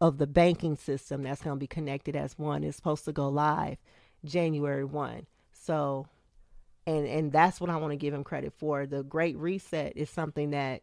of 0.00 0.18
the 0.18 0.26
banking 0.26 0.76
system 0.76 1.22
that's 1.22 1.42
going 1.42 1.56
to 1.56 1.60
be 1.60 1.66
connected 1.66 2.16
as 2.16 2.38
one 2.38 2.64
is 2.64 2.76
supposed 2.76 3.04
to 3.04 3.12
go 3.12 3.28
live 3.28 3.78
January 4.24 4.84
1. 4.84 5.26
So 5.52 6.06
and 6.86 7.06
and 7.06 7.32
that's 7.32 7.60
what 7.60 7.70
I 7.70 7.76
want 7.76 7.92
to 7.92 7.96
give 7.96 8.14
him 8.14 8.24
credit 8.24 8.52
for. 8.56 8.86
The 8.86 9.02
great 9.02 9.36
reset 9.36 9.96
is 9.96 10.08
something 10.08 10.50
that 10.50 10.82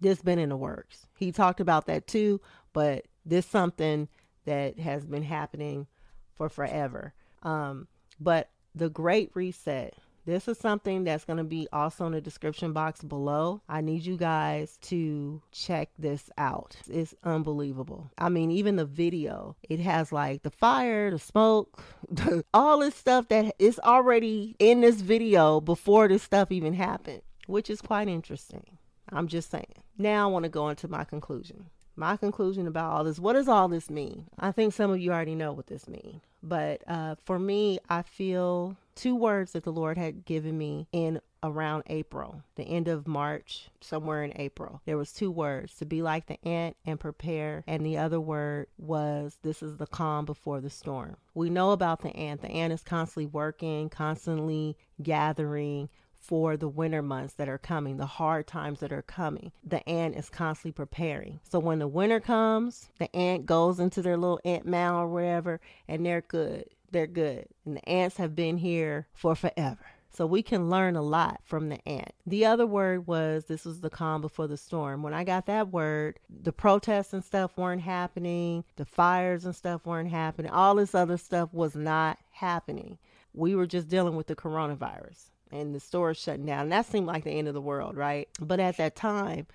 this 0.00 0.20
been 0.22 0.38
in 0.38 0.48
the 0.48 0.56
works. 0.56 1.06
He 1.18 1.32
talked 1.32 1.60
about 1.60 1.86
that 1.86 2.06
too, 2.06 2.40
but 2.72 3.06
this 3.24 3.46
something 3.46 4.08
that 4.44 4.78
has 4.78 5.04
been 5.06 5.22
happening 5.22 5.86
for 6.34 6.48
forever. 6.48 7.14
Um, 7.42 7.88
but 8.20 8.50
the 8.74 8.90
great 8.90 9.30
reset 9.34 9.94
this 10.26 10.48
is 10.48 10.58
something 10.58 11.04
that's 11.04 11.24
going 11.24 11.36
to 11.36 11.44
be 11.44 11.68
also 11.72 12.06
in 12.06 12.12
the 12.12 12.20
description 12.20 12.72
box 12.72 13.02
below. 13.02 13.60
I 13.68 13.80
need 13.80 14.06
you 14.06 14.16
guys 14.16 14.78
to 14.82 15.42
check 15.52 15.90
this 15.98 16.30
out. 16.38 16.76
It's 16.88 17.14
unbelievable. 17.24 18.10
I 18.18 18.28
mean, 18.28 18.50
even 18.50 18.76
the 18.76 18.84
video, 18.84 19.56
it 19.68 19.80
has 19.80 20.12
like 20.12 20.42
the 20.42 20.50
fire, 20.50 21.10
the 21.10 21.18
smoke, 21.18 21.82
all 22.54 22.78
this 22.78 22.94
stuff 22.94 23.28
that 23.28 23.54
is 23.58 23.78
already 23.80 24.56
in 24.58 24.80
this 24.80 25.00
video 25.00 25.60
before 25.60 26.08
this 26.08 26.22
stuff 26.22 26.50
even 26.50 26.74
happened, 26.74 27.22
which 27.46 27.68
is 27.68 27.82
quite 27.82 28.08
interesting. 28.08 28.64
I'm 29.10 29.28
just 29.28 29.50
saying. 29.50 29.82
Now 29.98 30.28
I 30.28 30.32
want 30.32 30.44
to 30.44 30.48
go 30.48 30.68
into 30.68 30.88
my 30.88 31.04
conclusion 31.04 31.66
my 31.96 32.16
conclusion 32.16 32.66
about 32.66 32.90
all 32.90 33.04
this 33.04 33.20
what 33.20 33.34
does 33.34 33.46
all 33.46 33.68
this 33.68 33.88
mean 33.88 34.26
i 34.40 34.50
think 34.50 34.72
some 34.72 34.90
of 34.90 34.98
you 34.98 35.12
already 35.12 35.34
know 35.34 35.52
what 35.52 35.68
this 35.68 35.86
means 35.86 36.22
but 36.42 36.82
uh, 36.88 37.14
for 37.24 37.38
me 37.38 37.78
i 37.88 38.02
feel 38.02 38.76
two 38.94 39.14
words 39.14 39.52
that 39.52 39.64
the 39.64 39.72
lord 39.72 39.96
had 39.98 40.24
given 40.24 40.56
me 40.56 40.86
in 40.92 41.20
around 41.42 41.82
april 41.88 42.42
the 42.56 42.64
end 42.64 42.88
of 42.88 43.06
march 43.06 43.68
somewhere 43.80 44.24
in 44.24 44.32
april 44.36 44.80
there 44.86 44.96
was 44.96 45.12
two 45.12 45.30
words 45.30 45.74
to 45.74 45.84
be 45.84 46.00
like 46.02 46.26
the 46.26 46.42
ant 46.46 46.76
and 46.86 46.98
prepare 46.98 47.62
and 47.66 47.84
the 47.84 47.98
other 47.98 48.20
word 48.20 48.66
was 48.78 49.36
this 49.42 49.62
is 49.62 49.76
the 49.76 49.86
calm 49.86 50.24
before 50.24 50.60
the 50.60 50.70
storm 50.70 51.16
we 51.34 51.50
know 51.50 51.72
about 51.72 52.00
the 52.00 52.14
ant 52.16 52.40
the 52.40 52.48
ant 52.48 52.72
is 52.72 52.82
constantly 52.82 53.26
working 53.26 53.88
constantly 53.88 54.76
gathering 55.02 55.88
for 56.24 56.56
the 56.56 56.68
winter 56.68 57.02
months 57.02 57.34
that 57.34 57.50
are 57.50 57.58
coming, 57.58 57.98
the 57.98 58.06
hard 58.06 58.46
times 58.46 58.80
that 58.80 58.92
are 58.92 59.02
coming. 59.02 59.52
The 59.62 59.86
ant 59.86 60.16
is 60.16 60.30
constantly 60.30 60.72
preparing. 60.72 61.40
So 61.50 61.58
when 61.58 61.80
the 61.80 61.88
winter 61.88 62.18
comes, 62.18 62.88
the 62.98 63.14
ant 63.14 63.44
goes 63.44 63.78
into 63.78 64.00
their 64.00 64.16
little 64.16 64.40
ant 64.44 64.66
mound 64.66 65.04
or 65.04 65.08
wherever, 65.08 65.60
and 65.86 66.04
they're 66.04 66.22
good. 66.22 66.64
They're 66.90 67.06
good. 67.06 67.46
And 67.64 67.76
the 67.76 67.88
ants 67.88 68.16
have 68.18 68.34
been 68.34 68.58
here 68.58 69.08
for 69.12 69.34
forever. 69.34 69.86
So 70.10 70.26
we 70.26 70.42
can 70.44 70.70
learn 70.70 70.94
a 70.94 71.02
lot 71.02 71.40
from 71.42 71.68
the 71.68 71.88
ant. 71.88 72.12
The 72.24 72.46
other 72.46 72.66
word 72.66 73.08
was 73.08 73.46
this 73.46 73.64
was 73.64 73.80
the 73.80 73.90
calm 73.90 74.20
before 74.20 74.46
the 74.46 74.56
storm. 74.56 75.02
When 75.02 75.12
I 75.12 75.24
got 75.24 75.46
that 75.46 75.72
word, 75.72 76.20
the 76.30 76.52
protests 76.52 77.12
and 77.12 77.24
stuff 77.24 77.56
weren't 77.56 77.82
happening, 77.82 78.62
the 78.76 78.84
fires 78.84 79.44
and 79.44 79.56
stuff 79.56 79.84
weren't 79.84 80.10
happening, 80.10 80.52
all 80.52 80.76
this 80.76 80.94
other 80.94 81.16
stuff 81.16 81.52
was 81.52 81.74
not 81.74 82.18
happening. 82.30 82.98
We 83.32 83.56
were 83.56 83.66
just 83.66 83.88
dealing 83.88 84.14
with 84.14 84.28
the 84.28 84.36
coronavirus 84.36 85.30
and 85.50 85.74
the 85.74 85.80
stores 85.80 86.16
shutting 86.18 86.46
down. 86.46 86.62
And 86.62 86.72
that 86.72 86.86
seemed 86.86 87.06
like 87.06 87.24
the 87.24 87.32
end 87.32 87.48
of 87.48 87.54
the 87.54 87.60
world, 87.60 87.96
right? 87.96 88.28
But 88.40 88.60
at 88.60 88.76
that 88.76 88.94
time, 88.94 89.48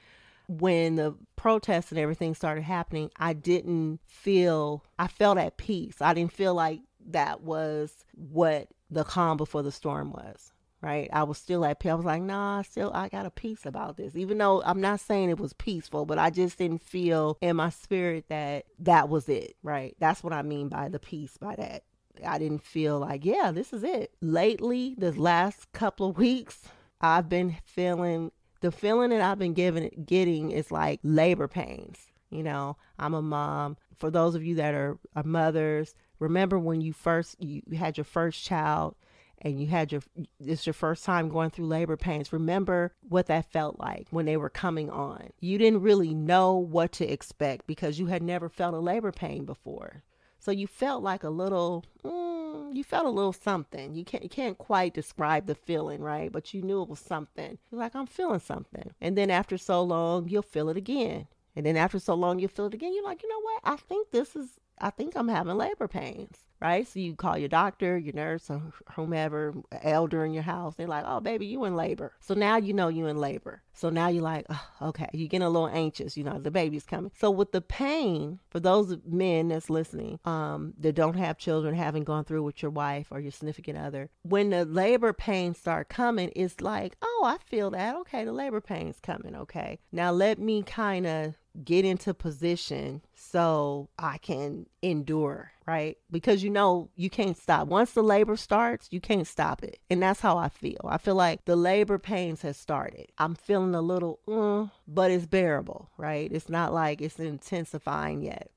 when 0.50 0.96
the 0.96 1.16
protests 1.38 1.92
and 1.92 2.00
everything 2.00 2.36
started 2.36 2.64
happening, 2.64 3.12
I 3.16 3.32
didn't 3.32 4.00
feel, 4.08 4.84
I 4.98 5.08
felt 5.08 5.38
at 5.38 5.56
peace. 5.56 6.02
I 6.02 6.14
didn't 6.14 6.34
feel 6.34 6.54
like 6.54 6.82
that 7.08 7.42
was 7.42 7.94
what 8.14 8.68
the 8.90 9.04
calm 9.04 9.38
before 9.38 9.64
the 9.64 9.72
storm 9.72 10.12
was, 10.12 10.52
right? 10.82 11.10
I 11.14 11.24
was 11.24 11.38
still 11.38 11.64
at 11.66 11.80
peace. 11.80 11.92
I 11.92 11.96
was 11.96 12.06
like, 12.06 12.22
nah, 12.22 12.62
still, 12.62 12.92
I 12.94 13.10
got 13.10 13.26
a 13.26 13.32
peace 13.32 13.66
about 13.66 13.98
this. 13.98 14.16
Even 14.16 14.38
though 14.38 14.62
I'm 14.64 14.82
not 14.82 15.00
saying 15.00 15.30
it 15.30 15.40
was 15.40 15.54
peaceful, 15.54 16.06
but 16.06 16.20
I 16.20 16.30
just 16.30 16.58
didn't 16.58 16.84
feel 16.84 17.38
in 17.42 17.56
my 17.56 17.70
spirit 17.70 18.26
that 18.30 18.66
that 18.80 19.10
was 19.10 19.30
it, 19.30 19.56
right? 19.64 19.96
That's 20.00 20.24
what 20.24 20.34
I 20.34 20.42
mean 20.42 20.70
by 20.70 20.90
the 20.90 21.00
peace, 21.00 21.38
by 21.38 21.56
that. 21.56 21.84
I 22.26 22.38
didn't 22.38 22.64
feel 22.64 23.00
like, 23.00 23.24
yeah, 23.24 23.52
this 23.52 23.72
is 23.72 23.84
it. 23.84 24.14
Lately, 24.22 24.96
this 24.98 25.18
last 25.18 25.72
couple 25.72 26.10
of 26.10 26.18
weeks, 26.18 26.64
I've 27.02 27.30
been 27.30 27.58
feeling 27.64 28.32
the 28.62 28.72
feeling 28.72 29.12
that 29.12 29.22
I've 29.22 29.40
been 29.40 29.54
giving 29.54 29.90
getting 30.06 30.52
is 30.52 30.72
like 30.72 31.00
labor 31.04 31.48
pains. 31.48 31.98
You 32.30 32.44
know, 32.44 32.78
I'm 32.98 33.14
a 33.14 33.22
mom. 33.22 33.78
For 33.98 34.12
those 34.12 34.36
of 34.36 34.44
you 34.44 34.56
that 34.56 34.74
are, 34.74 34.98
are 35.16 35.24
mothers, 35.24 35.96
remember 36.20 36.60
when 36.60 36.82
you 36.82 36.94
first 36.94 37.42
you 37.42 37.62
had 37.78 37.98
your 37.98 38.06
first 38.06 38.44
child 38.44 38.96
and 39.42 39.60
you 39.60 39.68
had 39.68 39.92
your 39.92 40.02
it's 40.40 40.68
your 40.68 40.74
first 40.74 41.06
time 41.06 41.30
going 41.30 41.50
through 41.50 41.66
labor 41.66 41.98
pains 41.98 42.34
remember 42.34 42.94
what 43.08 43.28
that 43.28 43.52
felt 43.52 43.80
like 43.80 44.08
when 44.12 44.26
they 44.26 44.38
were 44.38 44.50
coming 44.50 44.90
on 44.90 45.30
you 45.40 45.58
didn't 45.58 45.82
really 45.82 46.14
know 46.14 46.56
what 46.56 46.92
to 46.92 47.06
expect 47.12 47.66
because 47.68 48.00
you 48.00 48.08
had 48.08 48.22
never 48.22 48.50
felt 48.50 48.74
a 48.74 48.80
labor 48.80 49.12
pain 49.12 49.46
before 49.46 50.04
so 50.40 50.52
you 50.52 50.68
felt 50.68 51.04
like 51.04 51.24
a 51.24 51.30
little, 51.30 51.86
mm, 52.04 52.74
you 52.74 52.84
felt 52.84 53.06
a 53.06 53.10
little 53.10 53.34
something. 53.34 53.94
You 53.94 54.06
can't, 54.06 54.24
you 54.24 54.30
can't 54.30 54.58
quite 54.58 54.94
describe 54.94 55.46
the 55.46 55.56
feeling, 55.56 56.02
right? 56.02 56.32
But 56.32 56.54
you 56.54 56.62
knew 56.62 56.82
it 56.82 56.90
was 56.90 57.00
something. 57.00 57.58
You're 57.70 57.80
like, 57.80 57.96
I'm 57.96 58.08
feeling 58.08 58.40
something. 58.40 58.94
And 59.02 59.18
then 59.18 59.30
after 59.30 59.58
so 59.58 59.84
long, 59.84 60.30
you'll 60.30 60.42
feel 60.42 60.70
it 60.70 60.78
again. 60.78 61.28
And 61.56 61.66
then 61.66 61.76
after 61.76 62.00
so 62.00 62.14
long, 62.14 62.40
you'll 62.40 62.50
feel 62.50 62.68
it 62.68 62.74
again. 62.74 62.94
You're 62.94 63.04
like, 63.04 63.22
you 63.22 63.28
know 63.28 63.42
what? 63.42 63.62
I 63.66 63.76
think 63.76 64.12
this 64.12 64.36
is, 64.36 64.60
I 64.80 64.90
think 64.90 65.16
I'm 65.16 65.28
having 65.28 65.58
labor 65.58 65.88
pains 65.88 66.50
right? 66.62 66.88
So 66.88 67.00
you 67.00 67.16
call 67.16 67.38
your 67.38 67.50
doctor, 67.50 67.98
your 67.98 68.14
nurse, 68.14 68.50
or 68.50 68.62
whomever, 68.94 69.54
elder 69.82 70.26
in 70.26 70.34
your 70.34 70.44
house. 70.44 70.76
They're 70.76 70.88
like, 70.88 71.06
"Oh, 71.08 71.20
baby, 71.20 71.46
you 71.46 71.64
in 71.66 71.76
labor." 71.76 72.14
So 72.20 72.34
now 72.34 72.58
you 72.58 72.74
know 72.74 72.88
you 72.88 73.08
in 73.08 73.18
labor. 73.18 73.62
So 73.74 73.90
now 73.90 74.10
you're 74.10 74.24
like, 74.24 74.46
oh, 74.50 74.68
"Okay," 74.82 75.08
you're 75.14 75.30
getting 75.30 75.48
a 75.48 75.50
little 75.50 75.70
anxious. 75.70 76.18
You 76.18 76.24
know, 76.24 76.40
the 76.40 76.52
baby's 76.52 76.86
coming. 76.86 77.12
So 77.18 77.32
with 77.32 77.52
the 77.52 77.62
pain, 77.62 78.40
for 78.50 78.60
those 78.60 78.98
men 79.06 79.50
that's 79.50 79.70
listening, 79.70 80.20
um, 80.26 80.74
that 80.80 80.96
don't 80.96 81.16
have 81.16 81.38
children, 81.38 81.76
having 81.76 82.04
gone 82.04 82.26
through 82.26 82.44
with 82.44 82.62
your 82.62 82.72
wife 82.72 83.08
or 83.12 83.20
your 83.20 83.32
significant 83.32 83.78
other, 83.78 84.10
when 84.24 84.50
the 84.50 84.66
labor 84.66 85.14
pains 85.14 85.58
start 85.58 85.90
coming, 85.90 86.32
it's 86.36 86.62
like, 86.62 86.98
"Oh, 87.02 87.24
I 87.26 87.38
feel 87.38 87.70
that. 87.72 87.96
Okay, 87.98 88.26
the 88.26 88.34
labor 88.34 88.62
pains 88.62 89.00
coming. 89.00 89.36
Okay, 89.36 89.80
now 89.92 90.12
let 90.12 90.40
me 90.40 90.64
kind 90.64 91.08
of 91.08 91.36
get 91.64 91.86
into 91.86 92.14
position 92.14 93.02
so 93.14 93.90
I 93.98 94.18
can 94.18 94.66
endure, 94.82 95.52
right? 95.68 95.98
Because 96.12 96.44
you 96.44 96.50
know, 96.50 96.90
you 96.96 97.10
can't 97.10 97.38
stop. 97.38 97.68
Once 97.68 97.92
the 97.92 98.02
labor 98.02 98.36
starts, 98.36 98.88
you 98.92 99.02
can't 99.02 99.28
stop 99.28 99.64
it. 99.64 99.80
And 99.90 100.02
that's 100.02 100.22
how 100.22 100.38
I 100.38 100.50
feel. 100.50 100.82
I 100.88 100.98
feel 100.98 101.16
like 101.16 101.46
the 101.46 101.56
labor 101.56 101.98
pains 101.98 102.42
has 102.42 102.58
started. 102.58 103.08
I'm 103.18 103.36
feeling 103.36 103.76
a 103.76 103.82
little, 103.82 104.20
uh, 104.28 104.68
but 104.88 105.12
it's 105.12 105.26
bearable, 105.26 105.90
right? 105.98 106.32
It's 106.32 106.50
not 106.50 106.74
like 106.74 107.02
it's 107.02 107.20
intensifying 107.20 108.22
yet. 108.22 108.52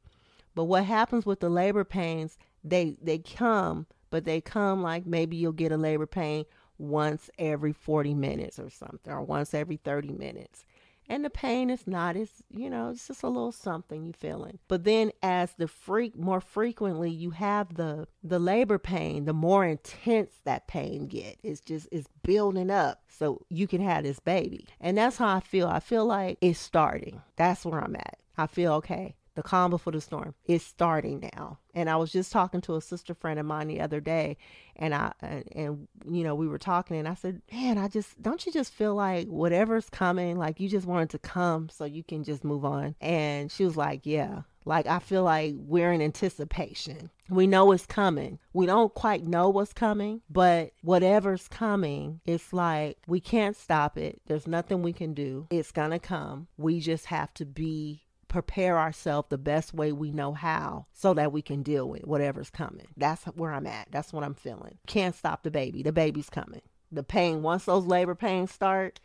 But 0.55 0.65
what 0.65 0.85
happens 0.85 1.27
with 1.27 1.41
the 1.41 1.49
labor 1.49 1.85
pains, 1.85 2.37
they 2.63 2.97
they 3.03 3.19
come, 3.19 3.87
but 4.11 4.25
they 4.25 4.41
come 4.41 4.83
like 4.83 5.07
maybe 5.07 5.37
you'll 5.37 5.53
get 5.53 5.73
a 5.73 5.77
labor 5.77 6.07
pain 6.07 6.45
once 6.79 7.31
every 7.39 7.73
40 7.73 8.15
minutes 8.15 8.59
or 8.59 8.69
something 8.69 9.13
or 9.13 9.23
once 9.23 9.55
every 9.55 9.77
30 9.77 10.13
minutes 10.13 10.65
and 11.13 11.27
the 11.27 11.31
pain 11.31 11.69
is 11.69 11.87
not 11.87 12.17
as 12.17 12.31
you 12.49 12.71
know 12.71 12.89
it's 12.89 13.07
just 13.07 13.23
a 13.23 13.29
little 13.29 13.53
something 13.53 14.07
you 14.07 14.15
feeling. 14.15 14.59
But 14.67 14.85
then 14.85 15.13
as 15.23 15.53
the 15.59 15.69
freak 15.69 16.17
more 16.17 16.41
frequently 16.41 17.11
you 17.11 17.33
have 17.33 17.75
the 17.75 18.09
the 18.25 18.39
labor 18.39 18.79
pain 18.79 19.27
the 19.27 19.35
more 19.35 19.63
intense 19.63 20.33
that 20.45 20.67
pain 20.67 21.09
get. 21.09 21.37
It's 21.43 21.61
just 21.61 21.87
it's 21.93 22.09
building 22.23 22.71
up 22.71 23.03
so 23.09 23.45
you 23.51 23.69
can 23.69 23.83
have 23.83 24.05
this 24.05 24.21
baby. 24.21 24.67
And 24.81 24.97
that's 24.97 25.19
how 25.19 25.37
i 25.37 25.41
feel. 25.41 25.69
I 25.69 25.81
feel 25.81 26.07
like 26.07 26.39
it's 26.41 26.59
starting. 26.59 27.21
That's 27.37 27.67
where 27.67 27.85
i'm 27.85 27.95
at. 27.95 28.19
I 28.39 28.47
feel 28.47 28.73
okay. 28.75 29.15
The 29.35 29.43
calm 29.43 29.71
before 29.71 29.93
the 29.93 30.01
storm 30.01 30.35
is 30.47 30.65
starting 30.65 31.29
now. 31.35 31.59
And 31.75 31.89
I 31.89 31.97
was 31.97 32.13
just 32.13 32.33
talking 32.33 32.61
to 32.63 32.77
a 32.77 32.83
sister 32.83 33.15
friend 33.15 33.41
of 33.41 33.47
mine 33.47 33.69
the 33.69 33.81
other 33.81 34.01
day, 34.01 34.37
and 34.77 34.95
I 34.95 35.13
and, 35.21 35.45
and 35.55 35.89
you 36.07 36.23
know 36.23 36.35
we 36.35 36.47
were 36.47 36.59
talking, 36.59 36.97
and 36.97 37.09
I 37.09 37.15
said, 37.15 37.41
"Man, 37.51 37.79
I 37.79 37.89
just 37.89 38.21
don't 38.21 38.45
you 38.45 38.53
just 38.53 38.73
feel 38.73 38.95
like 38.95 39.27
whatever's 39.29 39.89
coming, 39.89 40.39
like 40.39 40.61
you 40.61 40.69
just 40.69 40.87
wanted 40.87 41.11
to 41.11 41.19
come 41.19 41.69
so 41.71 41.85
you 41.85 42.05
can 42.05 42.25
just 42.25 42.45
move 42.45 42.65
on." 42.65 42.95
And 43.01 43.51
she 43.51 43.65
was 43.65 43.77
like, 43.77 44.03
"Yeah." 44.05 44.43
Like 44.65 44.87
I 44.87 44.99
feel 44.99 45.25
like 45.25 45.55
we're 45.57 45.93
in 45.93 46.01
anticipation. 46.01 47.11
We 47.29 47.47
know 47.47 47.73
it's 47.73 47.87
coming. 47.87 48.39
We 48.53 48.67
don't 48.67 48.95
quite 48.95 49.25
know 49.25 49.49
what's 49.49 49.73
coming, 49.73 50.23
but 50.31 50.73
whatever's 50.83 51.49
coming, 51.49 52.21
it's 52.27 52.53
like 52.53 52.99
we 53.07 53.21
can't 53.21 53.57
stop 53.57 53.99
it. 53.99 54.21
There's 54.27 54.47
nothing 54.47 54.83
we 54.83 54.93
can 54.93 55.15
do. 55.15 55.47
It's 55.51 55.73
to 55.73 55.99
come. 55.99 56.49
We 56.57 56.81
just 56.81 57.07
have 57.07 57.35
to 57.35 57.45
be 57.45 58.03
prepare 58.33 58.79
ourselves 58.79 59.29
the 59.29 59.37
best 59.37 59.75
way 59.75 59.93
we 59.93 60.11
know 60.11 60.33
how 60.33 60.87
so 60.95 61.13
that 61.13 61.33
we 61.33 61.43
can 61.43 61.63
deal 61.63 61.87
with 61.87 62.07
whatever's 62.07 62.49
coming. 62.49 62.87
That's 62.97 63.25
where 63.25 63.53
I'm 63.53 63.67
at. 63.67 63.89
That's 63.91 64.11
what 64.11 64.25
I'm 64.25 64.35
feeling. 64.35 64.79
Can't 64.87 65.15
stop 65.15 65.43
the 65.43 65.51
baby. 65.51 65.83
The 65.83 65.93
baby's 65.93 66.31
coming. 66.31 66.63
The 66.91 67.03
pain, 67.03 67.43
once 67.43 67.67
those 67.67 67.85
labor 67.85 68.15
pains 68.15 68.51
start, 68.51 69.01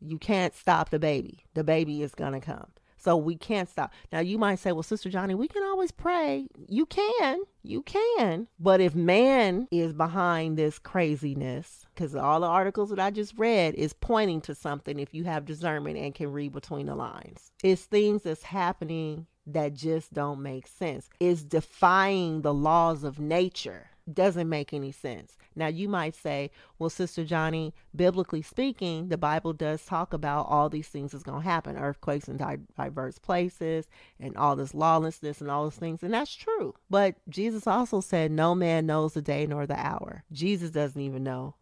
you 0.00 0.18
can't 0.18 0.56
stop 0.56 0.90
the 0.90 0.98
baby. 0.98 1.44
The 1.54 1.62
baby 1.62 2.02
is 2.02 2.16
going 2.16 2.32
to 2.32 2.40
come. 2.40 2.66
So 3.04 3.18
we 3.18 3.36
can't 3.36 3.68
stop. 3.68 3.92
Now 4.10 4.20
you 4.20 4.38
might 4.38 4.58
say, 4.58 4.72
well, 4.72 4.82
Sister 4.82 5.10
Johnny, 5.10 5.34
we 5.34 5.46
can 5.46 5.62
always 5.62 5.90
pray. 5.92 6.46
You 6.68 6.86
can. 6.86 7.42
You 7.62 7.82
can. 7.82 8.48
But 8.58 8.80
if 8.80 8.94
man 8.94 9.68
is 9.70 9.92
behind 9.92 10.56
this 10.56 10.78
craziness, 10.78 11.84
because 11.94 12.14
all 12.14 12.40
the 12.40 12.46
articles 12.46 12.88
that 12.88 12.98
I 12.98 13.10
just 13.10 13.34
read 13.36 13.74
is 13.74 13.92
pointing 13.92 14.40
to 14.42 14.54
something 14.54 14.98
if 14.98 15.12
you 15.12 15.24
have 15.24 15.44
discernment 15.44 15.98
and 15.98 16.14
can 16.14 16.32
read 16.32 16.52
between 16.52 16.86
the 16.86 16.94
lines. 16.94 17.52
It's 17.62 17.84
things 17.84 18.22
that's 18.22 18.42
happening 18.42 19.26
that 19.46 19.74
just 19.74 20.14
don't 20.14 20.42
make 20.42 20.66
sense. 20.66 21.10
It's 21.20 21.42
defying 21.42 22.40
the 22.40 22.54
laws 22.54 23.04
of 23.04 23.20
nature 23.20 23.90
doesn't 24.10 24.48
make 24.48 24.72
any 24.72 24.92
sense. 24.92 25.36
Now, 25.56 25.68
you 25.68 25.88
might 25.88 26.14
say, 26.14 26.50
well, 26.78 26.90
Sister 26.90 27.24
Johnny, 27.24 27.74
biblically 27.94 28.42
speaking, 28.42 29.08
the 29.08 29.18
Bible 29.18 29.52
does 29.52 29.84
talk 29.84 30.12
about 30.12 30.46
all 30.48 30.68
these 30.68 30.88
things 30.88 31.14
is 31.14 31.22
going 31.22 31.42
to 31.42 31.48
happen 31.48 31.76
earthquakes 31.76 32.28
in 32.28 32.36
diverse 32.76 33.18
places 33.18 33.88
and 34.18 34.36
all 34.36 34.56
this 34.56 34.74
lawlessness 34.74 35.40
and 35.40 35.50
all 35.50 35.64
those 35.64 35.76
things. 35.76 36.02
And 36.02 36.12
that's 36.12 36.34
true. 36.34 36.74
But 36.90 37.16
Jesus 37.28 37.66
also 37.66 38.00
said, 38.00 38.30
no 38.30 38.54
man 38.54 38.86
knows 38.86 39.14
the 39.14 39.22
day 39.22 39.46
nor 39.46 39.66
the 39.66 39.78
hour. 39.78 40.24
Jesus 40.32 40.70
doesn't 40.70 41.00
even 41.00 41.22
know. 41.22 41.54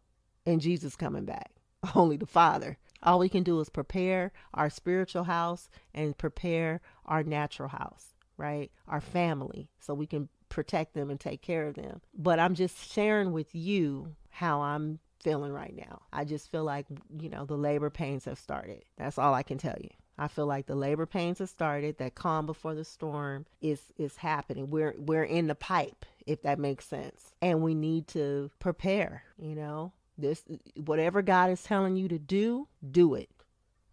And 0.46 0.60
Jesus 0.60 0.96
coming 0.96 1.24
back. 1.24 1.52
Only 1.94 2.16
the 2.16 2.26
Father. 2.26 2.78
All 3.02 3.18
we 3.18 3.28
can 3.28 3.42
do 3.42 3.58
is 3.60 3.68
prepare 3.68 4.32
our 4.54 4.70
spiritual 4.70 5.24
house 5.24 5.68
and 5.92 6.16
prepare 6.16 6.80
our 7.04 7.22
natural 7.24 7.68
house, 7.68 8.14
right? 8.36 8.70
Our 8.86 9.00
family, 9.00 9.68
so 9.80 9.92
we 9.92 10.06
can 10.06 10.28
protect 10.52 10.92
them 10.92 11.08
and 11.10 11.18
take 11.18 11.40
care 11.40 11.66
of 11.66 11.74
them. 11.74 12.02
But 12.14 12.38
I'm 12.38 12.54
just 12.54 12.92
sharing 12.92 13.32
with 13.32 13.54
you 13.54 14.14
how 14.28 14.60
I'm 14.60 14.98
feeling 15.20 15.50
right 15.52 15.74
now. 15.74 16.02
I 16.12 16.24
just 16.24 16.50
feel 16.50 16.62
like, 16.62 16.86
you 17.18 17.30
know, 17.30 17.46
the 17.46 17.56
labor 17.56 17.88
pains 17.88 18.26
have 18.26 18.38
started. 18.38 18.84
That's 18.98 19.16
all 19.18 19.32
I 19.32 19.42
can 19.42 19.56
tell 19.56 19.76
you. 19.80 19.88
I 20.18 20.28
feel 20.28 20.46
like 20.46 20.66
the 20.66 20.74
labor 20.74 21.06
pains 21.06 21.38
have 21.38 21.48
started. 21.48 21.96
That 21.96 22.14
calm 22.14 22.44
before 22.44 22.74
the 22.74 22.84
storm 22.84 23.46
is 23.62 23.80
is 23.96 24.16
happening. 24.16 24.68
We're 24.68 24.94
we're 24.98 25.24
in 25.24 25.46
the 25.46 25.54
pipe, 25.54 26.04
if 26.26 26.42
that 26.42 26.58
makes 26.58 26.86
sense. 26.86 27.32
And 27.40 27.62
we 27.62 27.74
need 27.74 28.06
to 28.08 28.50
prepare, 28.60 29.24
you 29.38 29.54
know. 29.54 29.92
This 30.18 30.44
whatever 30.76 31.22
God 31.22 31.48
is 31.48 31.62
telling 31.62 31.96
you 31.96 32.08
to 32.08 32.18
do, 32.18 32.68
do 32.88 33.14
it. 33.14 33.30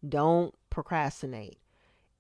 Don't 0.08 0.54
procrastinate. 0.69 1.58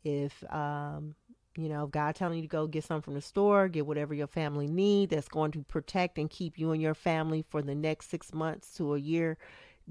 If 0.05 0.43
um 0.51 1.15
you 1.57 1.69
know, 1.69 1.87
God 1.87 2.15
telling 2.15 2.37
you 2.37 2.43
to 2.43 2.47
go 2.47 2.67
get 2.67 2.83
something 2.83 3.01
from 3.01 3.13
the 3.15 3.21
store, 3.21 3.67
get 3.67 3.85
whatever 3.85 4.13
your 4.13 4.27
family 4.27 4.67
need 4.67 5.09
that's 5.09 5.27
going 5.27 5.51
to 5.51 5.63
protect 5.63 6.17
and 6.17 6.29
keep 6.29 6.57
you 6.57 6.71
and 6.71 6.81
your 6.81 6.93
family 6.93 7.41
for 7.41 7.61
the 7.61 7.75
next 7.75 8.09
six 8.09 8.33
months 8.33 8.73
to 8.75 8.93
a 8.95 8.99
year, 8.99 9.37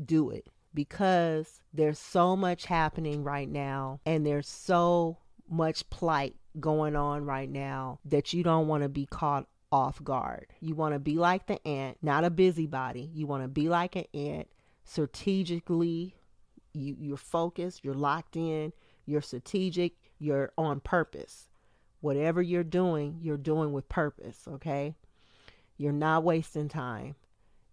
do 0.05 0.31
it 0.31 0.47
because 0.75 1.61
there's 1.73 1.99
so 1.99 2.37
much 2.37 2.67
happening 2.67 3.25
right 3.25 3.49
now 3.49 4.01
and 4.07 4.25
there's 4.25 4.49
so 4.49 5.19
much 5.49 5.89
plight 5.91 6.37
going 6.61 6.95
on 6.97 7.25
right 7.25 7.51
now 7.51 7.99
that 8.05 8.33
you 8.33 8.43
don't 8.43 8.69
want 8.69 8.83
to 8.83 8.89
be 8.89 9.07
caught 9.07 9.47
off 9.71 10.03
guard. 10.03 10.47
You 10.61 10.75
want 10.75 10.95
to 10.95 10.99
be 10.99 11.17
like 11.17 11.47
the 11.47 11.67
ant, 11.67 11.99
not 12.03 12.25
a 12.25 12.31
busybody. 12.31 13.11
You 13.13 13.27
want 13.27 13.43
to 13.45 13.49
be 13.49 13.69
like 13.69 13.97
an 13.97 14.05
ant, 14.15 14.49
strategically. 14.85 16.15
You, 16.75 16.97
you're 16.99 17.17
focused, 17.17 17.85
you're 17.85 17.95
locked 17.95 18.37
in, 18.37 18.73
you're 19.05 19.23
strategic, 19.23 19.95
you're 20.19 20.53
on 20.57 20.81
purpose. 20.81 21.48
Whatever 22.01 22.41
you're 22.41 22.65
doing, 22.65 23.19
you're 23.21 23.37
doing 23.37 23.73
with 23.73 23.89
purpose, 23.89 24.47
okay? 24.47 24.95
You're 25.77 25.93
not 25.93 26.25
wasting 26.25 26.69
time 26.69 27.17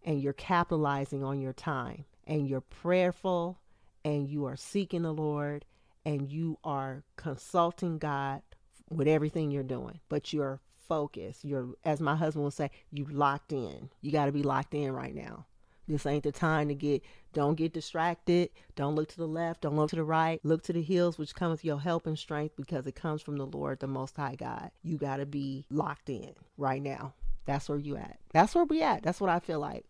and 0.04 0.22
you're 0.22 0.34
capitalizing 0.34 1.24
on 1.24 1.42
your 1.42 1.54
time 1.54 2.06
and 2.26 2.48
you're 2.48 2.62
prayerful 2.62 3.60
and 4.04 4.28
you 4.30 4.46
are 4.46 4.56
seeking 4.56 5.02
the 5.02 5.14
Lord 5.14 5.66
and 6.06 6.32
you 6.32 6.58
are 6.64 7.04
consulting 7.18 7.98
God 7.98 8.42
with 8.90 9.08
everything 9.08 9.52
you're 9.52 9.64
doing, 9.64 10.00
but 10.10 10.32
you're 10.32 10.62
focused. 10.88 11.44
You're, 11.44 11.70
as 11.84 12.00
my 12.00 12.16
husband 12.16 12.44
will 12.44 12.52
say, 12.52 12.70
you 12.92 13.06
locked 13.06 13.52
in. 13.52 13.90
You 14.02 14.12
got 14.12 14.28
to 14.28 14.32
be 14.32 14.44
locked 14.44 14.76
in 14.76 14.92
right 14.92 15.16
now. 15.16 15.46
This 15.88 16.06
ain't 16.06 16.24
the 16.24 16.32
time 16.32 16.68
to 16.70 16.76
get, 16.76 17.04
don't 17.34 17.56
get 17.56 17.74
distracted. 17.74 18.50
Don't 18.76 18.96
look 18.96 19.10
to 19.10 19.18
the 19.18 19.28
left. 19.28 19.62
Don't 19.62 19.76
look 19.76 19.90
to 19.92 19.96
the 19.96 20.04
right. 20.04 20.40
Look 20.44 20.64
to 20.64 20.74
the 20.74 20.82
hills, 20.82 21.18
which 21.18 21.36
cometh 21.36 21.64
your 21.64 21.80
help 21.80 22.08
and 22.08 22.18
strength 22.18 22.56
because 22.56 22.88
it 22.88 22.96
comes 22.96 23.22
from 23.22 23.38
the 23.38 23.46
Lord, 23.46 23.80
the 23.80 23.88
Most 23.88 24.18
High 24.18 24.36
God. 24.36 24.72
You 24.84 24.98
got 24.98 25.18
to 25.18 25.26
be 25.26 25.66
locked 25.70 26.10
in 26.10 26.34
right 26.58 26.82
now. 26.82 27.14
That's 27.46 27.70
where 27.70 27.78
you 27.78 27.96
at. 27.98 28.18
That's 28.34 28.56
where 28.56 28.66
we 28.66 28.82
at. 28.82 29.04
That's 29.04 29.22
what 29.22 29.30
I 29.30 29.40
feel 29.40 29.60
like. 29.60 29.86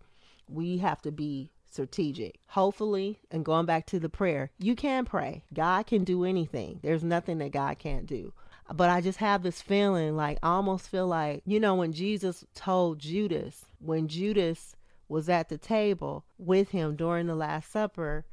We 0.49 0.79
have 0.79 1.01
to 1.03 1.11
be 1.11 1.51
strategic. 1.71 2.39
Hopefully, 2.47 3.19
and 3.31 3.45
going 3.45 3.65
back 3.65 3.85
to 3.87 3.99
the 3.99 4.09
prayer, 4.09 4.51
you 4.59 4.75
can 4.75 5.05
pray. 5.05 5.43
God 5.53 5.87
can 5.87 6.03
do 6.03 6.23
anything. 6.25 6.79
There's 6.83 7.03
nothing 7.03 7.37
that 7.39 7.51
God 7.51 7.79
can't 7.79 8.05
do. 8.05 8.33
But 8.73 8.89
I 8.89 9.01
just 9.01 9.19
have 9.19 9.43
this 9.43 9.61
feeling 9.61 10.15
like 10.15 10.39
I 10.41 10.47
almost 10.47 10.89
feel 10.89 11.07
like, 11.07 11.43
you 11.45 11.59
know, 11.59 11.75
when 11.75 11.93
Jesus 11.93 12.45
told 12.55 12.99
Judas, 12.99 13.65
when 13.79 14.07
Judas 14.07 14.74
was 15.07 15.29
at 15.29 15.49
the 15.49 15.57
table 15.57 16.25
with 16.37 16.69
him 16.69 16.95
during 16.95 17.27
the 17.27 17.35
Last 17.35 17.71
Supper, 17.71 18.25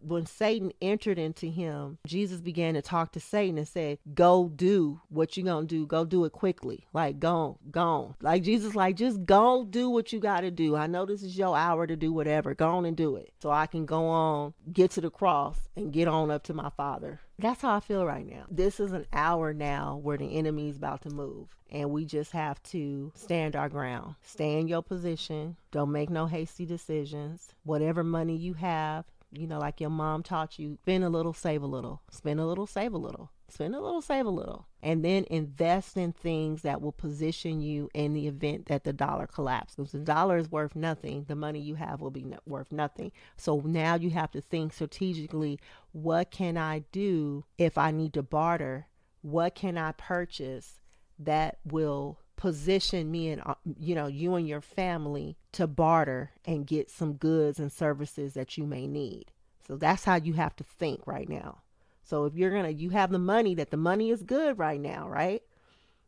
when 0.00 0.26
Satan 0.26 0.72
entered 0.80 1.18
into 1.18 1.46
him, 1.46 1.98
Jesus 2.06 2.40
began 2.40 2.74
to 2.74 2.82
talk 2.82 3.12
to 3.12 3.20
Satan 3.20 3.58
and 3.58 3.68
said, 3.68 3.98
Go 4.14 4.50
do 4.54 5.00
what 5.08 5.36
you 5.36 5.44
gonna 5.44 5.66
do. 5.66 5.86
Go 5.86 6.04
do 6.04 6.24
it 6.24 6.32
quickly. 6.32 6.86
Like 6.92 7.20
go, 7.20 7.58
go. 7.70 8.16
Like 8.20 8.42
Jesus, 8.42 8.74
like 8.74 8.96
just 8.96 9.24
go 9.24 9.64
do 9.64 9.90
what 9.90 10.12
you 10.12 10.20
gotta 10.20 10.50
do. 10.50 10.76
I 10.76 10.86
know 10.86 11.06
this 11.06 11.22
is 11.22 11.36
your 11.36 11.56
hour 11.56 11.86
to 11.86 11.96
do 11.96 12.12
whatever. 12.12 12.54
Go 12.54 12.68
on 12.68 12.84
and 12.84 12.96
do 12.96 13.16
it. 13.16 13.32
So 13.40 13.50
I 13.50 13.66
can 13.66 13.86
go 13.86 14.06
on, 14.06 14.54
get 14.72 14.90
to 14.92 15.00
the 15.00 15.10
cross, 15.10 15.68
and 15.76 15.92
get 15.92 16.08
on 16.08 16.30
up 16.30 16.44
to 16.44 16.54
my 16.54 16.70
father. 16.70 17.20
That's 17.38 17.62
how 17.62 17.76
I 17.76 17.80
feel 17.80 18.04
right 18.04 18.26
now. 18.26 18.46
This 18.50 18.80
is 18.80 18.92
an 18.92 19.06
hour 19.12 19.54
now 19.54 20.00
where 20.02 20.18
the 20.18 20.36
enemy 20.36 20.70
is 20.70 20.76
about 20.76 21.02
to 21.02 21.10
move. 21.10 21.46
And 21.70 21.90
we 21.90 22.04
just 22.04 22.32
have 22.32 22.60
to 22.64 23.12
stand 23.14 23.54
our 23.54 23.68
ground. 23.68 24.16
Stay 24.22 24.58
in 24.58 24.68
your 24.68 24.82
position. 24.82 25.56
Don't 25.70 25.92
make 25.92 26.10
no 26.10 26.26
hasty 26.26 26.66
decisions. 26.66 27.54
Whatever 27.62 28.02
money 28.02 28.36
you 28.36 28.54
have, 28.54 29.04
you 29.32 29.46
know, 29.46 29.58
like 29.58 29.80
your 29.80 29.90
mom 29.90 30.22
taught 30.22 30.58
you, 30.58 30.78
spend 30.82 31.04
a 31.04 31.08
little, 31.08 31.32
save 31.32 31.62
a 31.62 31.66
little. 31.66 32.02
Spend 32.10 32.40
a 32.40 32.46
little, 32.46 32.66
save 32.66 32.92
a 32.92 32.98
little. 32.98 33.30
Spend 33.50 33.74
a 33.74 33.80
little, 33.80 34.02
save 34.02 34.26
a 34.26 34.30
little. 34.30 34.66
And 34.82 35.04
then 35.04 35.24
invest 35.30 35.96
in 35.96 36.12
things 36.12 36.62
that 36.62 36.80
will 36.80 36.92
position 36.92 37.60
you 37.60 37.88
in 37.94 38.12
the 38.12 38.26
event 38.26 38.66
that 38.66 38.84
the 38.84 38.92
dollar 38.92 39.26
collapses. 39.26 39.92
The 39.92 39.98
dollar 39.98 40.36
is 40.38 40.50
worth 40.50 40.76
nothing, 40.76 41.24
the 41.28 41.34
money 41.34 41.60
you 41.60 41.74
have 41.74 42.00
will 42.00 42.10
be 42.10 42.26
worth 42.46 42.72
nothing. 42.72 43.12
So 43.36 43.60
now 43.64 43.96
you 43.96 44.10
have 44.10 44.30
to 44.32 44.40
think 44.40 44.72
strategically 44.72 45.58
what 45.92 46.30
can 46.30 46.56
I 46.56 46.80
do 46.92 47.44
if 47.56 47.78
I 47.78 47.90
need 47.90 48.12
to 48.14 48.22
barter? 48.22 48.86
What 49.22 49.54
can 49.54 49.76
I 49.76 49.92
purchase 49.92 50.80
that 51.18 51.58
will 51.64 52.18
position 52.38 53.10
me 53.10 53.30
and 53.30 53.42
uh, 53.44 53.54
you 53.78 53.96
know 53.96 54.06
you 54.06 54.36
and 54.36 54.48
your 54.48 54.60
family 54.60 55.36
to 55.50 55.66
barter 55.66 56.30
and 56.46 56.66
get 56.68 56.88
some 56.88 57.14
goods 57.14 57.58
and 57.58 57.70
services 57.70 58.32
that 58.34 58.56
you 58.56 58.64
may 58.64 58.86
need. 58.86 59.32
So 59.66 59.76
that's 59.76 60.04
how 60.04 60.14
you 60.14 60.34
have 60.34 60.54
to 60.56 60.64
think 60.64 61.04
right 61.04 61.28
now. 61.28 61.62
So 62.04 62.24
if 62.24 62.34
you're 62.34 62.52
gonna 62.52 62.70
you 62.70 62.90
have 62.90 63.10
the 63.10 63.18
money 63.18 63.56
that 63.56 63.70
the 63.70 63.76
money 63.76 64.10
is 64.10 64.22
good 64.22 64.56
right 64.56 64.80
now 64.80 65.08
right? 65.08 65.42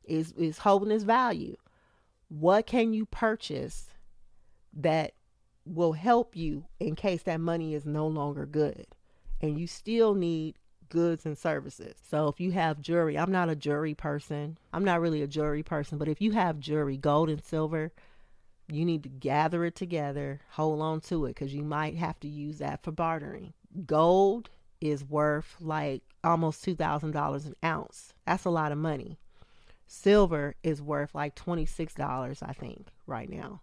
Is 0.04 0.32
is 0.32 0.58
holding 0.58 0.92
its 0.92 1.02
value. 1.04 1.56
What 2.28 2.64
can 2.64 2.94
you 2.94 3.06
purchase 3.06 3.90
that 4.72 5.14
will 5.66 5.92
help 5.92 6.36
you 6.36 6.66
in 6.78 6.94
case 6.94 7.24
that 7.24 7.40
money 7.40 7.74
is 7.74 7.84
no 7.84 8.06
longer 8.06 8.46
good? 8.46 8.86
And 9.40 9.58
you 9.58 9.66
still 9.66 10.14
need 10.14 10.59
goods 10.90 11.24
and 11.24 11.38
services. 11.38 11.94
So 12.10 12.28
if 12.28 12.38
you 12.38 12.52
have 12.52 12.82
jewelry, 12.82 13.16
I'm 13.16 13.32
not 13.32 13.48
a 13.48 13.56
jewelry 13.56 13.94
person. 13.94 14.58
I'm 14.72 14.84
not 14.84 15.00
really 15.00 15.22
a 15.22 15.26
jewelry 15.26 15.62
person, 15.62 15.96
but 15.96 16.08
if 16.08 16.20
you 16.20 16.32
have 16.32 16.60
jewelry, 16.60 16.98
gold 16.98 17.30
and 17.30 17.42
silver, 17.42 17.92
you 18.68 18.84
need 18.84 19.02
to 19.04 19.08
gather 19.08 19.64
it 19.64 19.74
together, 19.74 20.40
hold 20.50 20.80
on 20.82 21.00
to 21.02 21.24
it 21.26 21.30
because 21.30 21.54
you 21.54 21.62
might 21.62 21.96
have 21.96 22.20
to 22.20 22.28
use 22.28 22.58
that 22.58 22.82
for 22.82 22.92
bartering. 22.92 23.54
Gold 23.86 24.50
is 24.80 25.04
worth 25.04 25.56
like 25.60 26.02
almost 26.22 26.64
$2,000 26.64 27.46
an 27.46 27.54
ounce. 27.64 28.12
That's 28.26 28.44
a 28.44 28.50
lot 28.50 28.72
of 28.72 28.78
money. 28.78 29.18
Silver 29.86 30.54
is 30.62 30.80
worth 30.80 31.14
like 31.14 31.34
$26, 31.34 32.42
I 32.42 32.52
think, 32.52 32.88
right 33.06 33.28
now. 33.28 33.60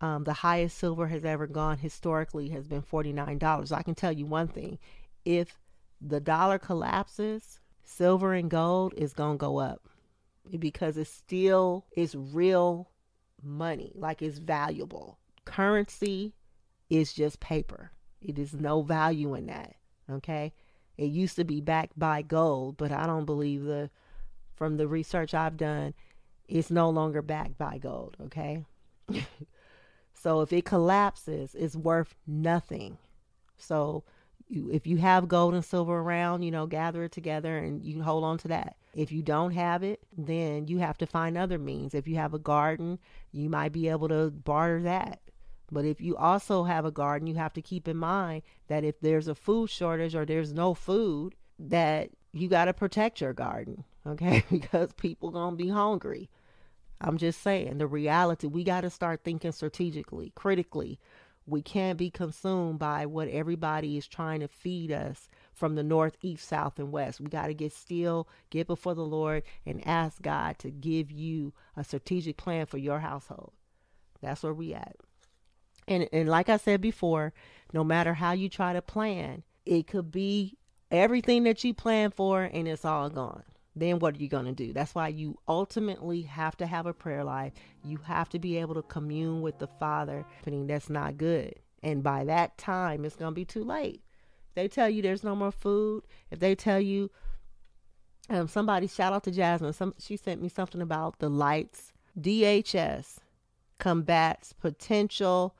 Um, 0.00 0.24
the 0.24 0.32
highest 0.32 0.78
silver 0.78 1.08
has 1.08 1.24
ever 1.24 1.46
gone 1.46 1.78
historically 1.78 2.50
has 2.50 2.66
been 2.66 2.82
$49. 2.82 3.72
I 3.72 3.82
can 3.82 3.94
tell 3.94 4.12
you 4.12 4.26
one 4.26 4.48
thing 4.48 4.78
if 5.24 5.58
the 6.00 6.20
dollar 6.20 6.58
collapses, 6.58 7.60
silver 7.84 8.34
and 8.34 8.50
gold 8.50 8.94
is 8.96 9.12
going 9.12 9.38
to 9.38 9.40
go 9.40 9.58
up 9.58 9.88
because 10.58 10.96
it's 10.96 11.10
still 11.10 11.84
is 11.96 12.14
real 12.14 12.90
money, 13.42 13.92
like 13.94 14.22
it's 14.22 14.38
valuable. 14.38 15.18
Currency 15.44 16.34
is 16.90 17.12
just 17.12 17.40
paper, 17.40 17.92
it 18.20 18.38
is 18.38 18.54
no 18.54 18.82
value 18.82 19.34
in 19.34 19.46
that. 19.46 19.74
Okay. 20.10 20.52
It 20.96 21.10
used 21.10 21.36
to 21.36 21.44
be 21.44 21.60
backed 21.60 21.96
by 21.96 22.22
gold, 22.22 22.76
but 22.76 22.90
I 22.90 23.06
don't 23.06 23.24
believe 23.24 23.62
the, 23.62 23.88
from 24.56 24.76
the 24.76 24.88
research 24.88 25.32
I've 25.32 25.56
done, 25.56 25.94
it's 26.48 26.70
no 26.70 26.90
longer 26.90 27.22
backed 27.22 27.56
by 27.56 27.78
gold. 27.78 28.16
Okay. 28.24 28.64
so 30.14 30.40
if 30.40 30.52
it 30.52 30.64
collapses, 30.64 31.54
it's 31.54 31.76
worth 31.76 32.16
nothing. 32.26 32.98
So 33.56 34.02
if 34.50 34.86
you 34.86 34.96
have 34.98 35.28
gold 35.28 35.54
and 35.54 35.64
silver 35.64 35.98
around, 35.98 36.42
you 36.42 36.50
know, 36.50 36.66
gather 36.66 37.04
it 37.04 37.12
together 37.12 37.58
and 37.58 37.84
you 37.84 38.02
hold 38.02 38.24
on 38.24 38.38
to 38.38 38.48
that. 38.48 38.76
If 38.94 39.12
you 39.12 39.22
don't 39.22 39.52
have 39.52 39.82
it, 39.82 40.00
then 40.16 40.68
you 40.68 40.78
have 40.78 40.98
to 40.98 41.06
find 41.06 41.36
other 41.36 41.58
means. 41.58 41.94
If 41.94 42.08
you 42.08 42.16
have 42.16 42.34
a 42.34 42.38
garden, 42.38 42.98
you 43.30 43.48
might 43.48 43.72
be 43.72 43.88
able 43.88 44.08
to 44.08 44.30
barter 44.30 44.82
that. 44.82 45.20
But 45.70 45.84
if 45.84 46.00
you 46.00 46.16
also 46.16 46.64
have 46.64 46.84
a 46.84 46.90
garden, 46.90 47.26
you 47.28 47.34
have 47.34 47.52
to 47.54 47.62
keep 47.62 47.86
in 47.88 47.96
mind 47.96 48.42
that 48.68 48.84
if 48.84 49.00
there's 49.00 49.28
a 49.28 49.34
food 49.34 49.68
shortage 49.68 50.14
or 50.14 50.24
there's 50.24 50.52
no 50.52 50.72
food, 50.72 51.34
that 51.58 52.10
you 52.32 52.48
got 52.48 52.66
to 52.66 52.72
protect 52.72 53.20
your 53.20 53.32
garden, 53.32 53.84
okay? 54.06 54.44
because 54.50 54.92
people 54.94 55.30
going 55.30 55.56
to 55.56 55.62
be 55.62 55.70
hungry. 55.70 56.30
I'm 57.00 57.18
just 57.18 57.42
saying, 57.42 57.78
the 57.78 57.86
reality, 57.86 58.48
we 58.48 58.64
got 58.64 58.80
to 58.80 58.90
start 58.90 59.22
thinking 59.22 59.52
strategically, 59.52 60.32
critically 60.34 60.98
we 61.48 61.62
can't 61.62 61.98
be 61.98 62.10
consumed 62.10 62.78
by 62.78 63.06
what 63.06 63.28
everybody 63.28 63.96
is 63.96 64.06
trying 64.06 64.40
to 64.40 64.48
feed 64.48 64.92
us 64.92 65.28
from 65.54 65.74
the 65.74 65.82
north, 65.82 66.16
east, 66.20 66.46
south, 66.46 66.78
and 66.78 66.92
west. 66.92 67.20
We 67.20 67.28
got 67.28 67.46
to 67.46 67.54
get 67.54 67.72
still, 67.72 68.28
get 68.50 68.66
before 68.66 68.94
the 68.94 69.04
Lord, 69.04 69.44
and 69.64 69.86
ask 69.86 70.20
God 70.20 70.58
to 70.58 70.70
give 70.70 71.10
you 71.10 71.54
a 71.74 71.84
strategic 71.84 72.36
plan 72.36 72.66
for 72.66 72.76
your 72.76 73.00
household. 73.00 73.52
That's 74.20 74.42
where 74.42 74.52
we 74.52 74.74
at. 74.74 74.96
And 75.86 76.06
and 76.12 76.28
like 76.28 76.50
I 76.50 76.58
said 76.58 76.82
before, 76.82 77.32
no 77.72 77.82
matter 77.82 78.14
how 78.14 78.32
you 78.32 78.50
try 78.50 78.74
to 78.74 78.82
plan, 78.82 79.42
it 79.64 79.86
could 79.86 80.10
be 80.12 80.58
everything 80.90 81.44
that 81.44 81.64
you 81.64 81.72
plan 81.72 82.10
for 82.10 82.42
and 82.42 82.68
it's 82.68 82.84
all 82.84 83.08
gone 83.08 83.42
then 83.80 83.98
what 83.98 84.14
are 84.14 84.18
you 84.18 84.28
going 84.28 84.46
to 84.46 84.52
do? 84.52 84.72
That's 84.72 84.94
why 84.94 85.08
you 85.08 85.38
ultimately 85.46 86.22
have 86.22 86.56
to 86.58 86.66
have 86.66 86.86
a 86.86 86.92
prayer 86.92 87.24
life. 87.24 87.52
You 87.84 87.98
have 88.04 88.28
to 88.30 88.38
be 88.38 88.58
able 88.58 88.74
to 88.74 88.82
commune 88.82 89.42
with 89.42 89.58
the 89.58 89.66
Father. 89.66 90.24
I 90.46 90.50
mean, 90.50 90.66
that's 90.66 90.90
not 90.90 91.18
good. 91.18 91.54
And 91.82 92.02
by 92.02 92.24
that 92.24 92.58
time, 92.58 93.04
it's 93.04 93.16
going 93.16 93.32
to 93.32 93.34
be 93.34 93.44
too 93.44 93.64
late. 93.64 94.02
They 94.54 94.68
tell 94.68 94.88
you 94.88 95.02
there's 95.02 95.22
no 95.22 95.36
more 95.36 95.52
food, 95.52 96.02
if 96.30 96.40
they 96.40 96.54
tell 96.54 96.80
you, 96.80 97.10
um, 98.30 98.48
somebody 98.48 98.86
shout 98.86 99.12
out 99.12 99.24
to 99.24 99.30
Jasmine. 99.30 99.72
Some 99.72 99.94
she 99.98 100.16
sent 100.16 100.42
me 100.42 100.48
something 100.48 100.82
about 100.82 101.18
the 101.18 101.28
lights. 101.28 101.92
DHS 102.18 103.18
combats 103.78 104.52
potential 104.52 105.54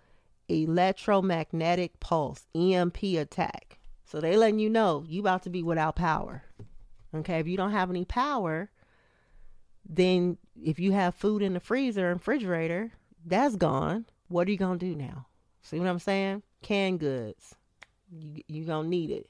electromagnetic 0.49 2.01
pulse 2.01 2.47
EMP 2.55 3.03
attack. 3.03 3.79
So 4.05 4.21
they 4.21 4.37
letting 4.37 4.59
you 4.59 4.69
know 4.71 5.05
you 5.07 5.21
about 5.21 5.43
to 5.45 5.51
be 5.51 5.63
without 5.63 5.97
power. 5.97 6.43
Okay, 7.15 7.39
if 7.39 7.47
you 7.47 7.57
don't 7.57 7.73
have 7.73 7.91
any 7.91 8.05
power, 8.05 8.71
then 9.89 10.37
if 10.63 10.79
you 10.79 10.93
have 10.93 11.15
food 11.15 11.43
in 11.43 11.55
the 11.55 11.61
freezer 11.61 12.11
and 12.11 12.21
refrigerator, 12.21 12.93
that's 13.25 13.57
gone. 13.57 14.07
What 14.29 14.47
are 14.47 14.51
you 14.51 14.59
gonna 14.59 14.79
do 14.79 14.95
now? 14.95 15.27
See 15.63 15.79
what 15.79 15.89
I'm 15.89 15.99
saying? 15.99 16.43
Canned 16.63 17.01
goods. 17.01 17.55
You 18.11 18.43
you 18.47 18.65
gonna 18.65 18.89
need 18.89 19.11
it. 19.11 19.29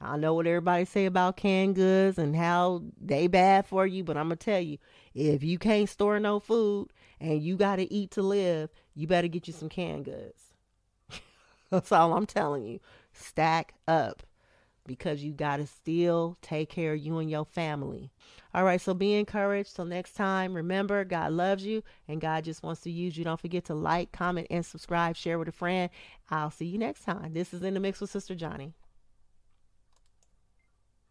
I 0.00 0.16
know 0.16 0.34
what 0.34 0.48
everybody 0.48 0.84
say 0.84 1.06
about 1.06 1.36
canned 1.36 1.76
goods 1.76 2.18
and 2.18 2.34
how 2.34 2.82
they 3.00 3.28
bad 3.28 3.66
for 3.66 3.86
you, 3.86 4.02
but 4.02 4.16
I'm 4.16 4.26
gonna 4.26 4.36
tell 4.36 4.60
you, 4.60 4.78
if 5.14 5.44
you 5.44 5.58
can't 5.58 5.88
store 5.88 6.18
no 6.18 6.40
food 6.40 6.88
and 7.20 7.40
you 7.40 7.56
gotta 7.56 7.92
eat 7.92 8.10
to 8.12 8.22
live, 8.22 8.70
you 8.94 9.06
better 9.06 9.28
get 9.28 9.46
you 9.46 9.52
some 9.52 9.68
canned 9.68 10.06
goods. 10.06 10.42
That's 11.70 11.92
all 11.92 12.14
I'm 12.14 12.26
telling 12.26 12.64
you. 12.64 12.80
Stack 13.12 13.74
up 13.86 14.24
because 14.86 15.22
you 15.22 15.32
got 15.32 15.58
to 15.58 15.66
still 15.66 16.36
take 16.42 16.68
care 16.68 16.94
of 16.94 16.98
you 17.00 17.18
and 17.18 17.30
your 17.30 17.44
family. 17.44 18.10
All 18.54 18.64
right, 18.64 18.80
so 18.80 18.94
be 18.94 19.14
encouraged. 19.14 19.76
Till 19.76 19.84
next 19.84 20.14
time, 20.14 20.54
remember, 20.54 21.04
God 21.04 21.32
loves 21.32 21.64
you 21.64 21.82
and 22.08 22.20
God 22.20 22.44
just 22.44 22.62
wants 22.62 22.82
to 22.82 22.90
use 22.90 23.16
you. 23.16 23.24
Don't 23.24 23.40
forget 23.40 23.64
to 23.66 23.74
like, 23.74 24.12
comment, 24.12 24.46
and 24.50 24.64
subscribe. 24.64 25.16
Share 25.16 25.38
with 25.38 25.48
a 25.48 25.52
friend. 25.52 25.90
I'll 26.30 26.50
see 26.50 26.66
you 26.66 26.78
next 26.78 27.04
time. 27.04 27.32
This 27.32 27.54
is 27.54 27.62
In 27.62 27.74
the 27.74 27.80
Mix 27.80 28.00
with 28.00 28.10
Sister 28.10 28.34
Johnny. 28.34 28.74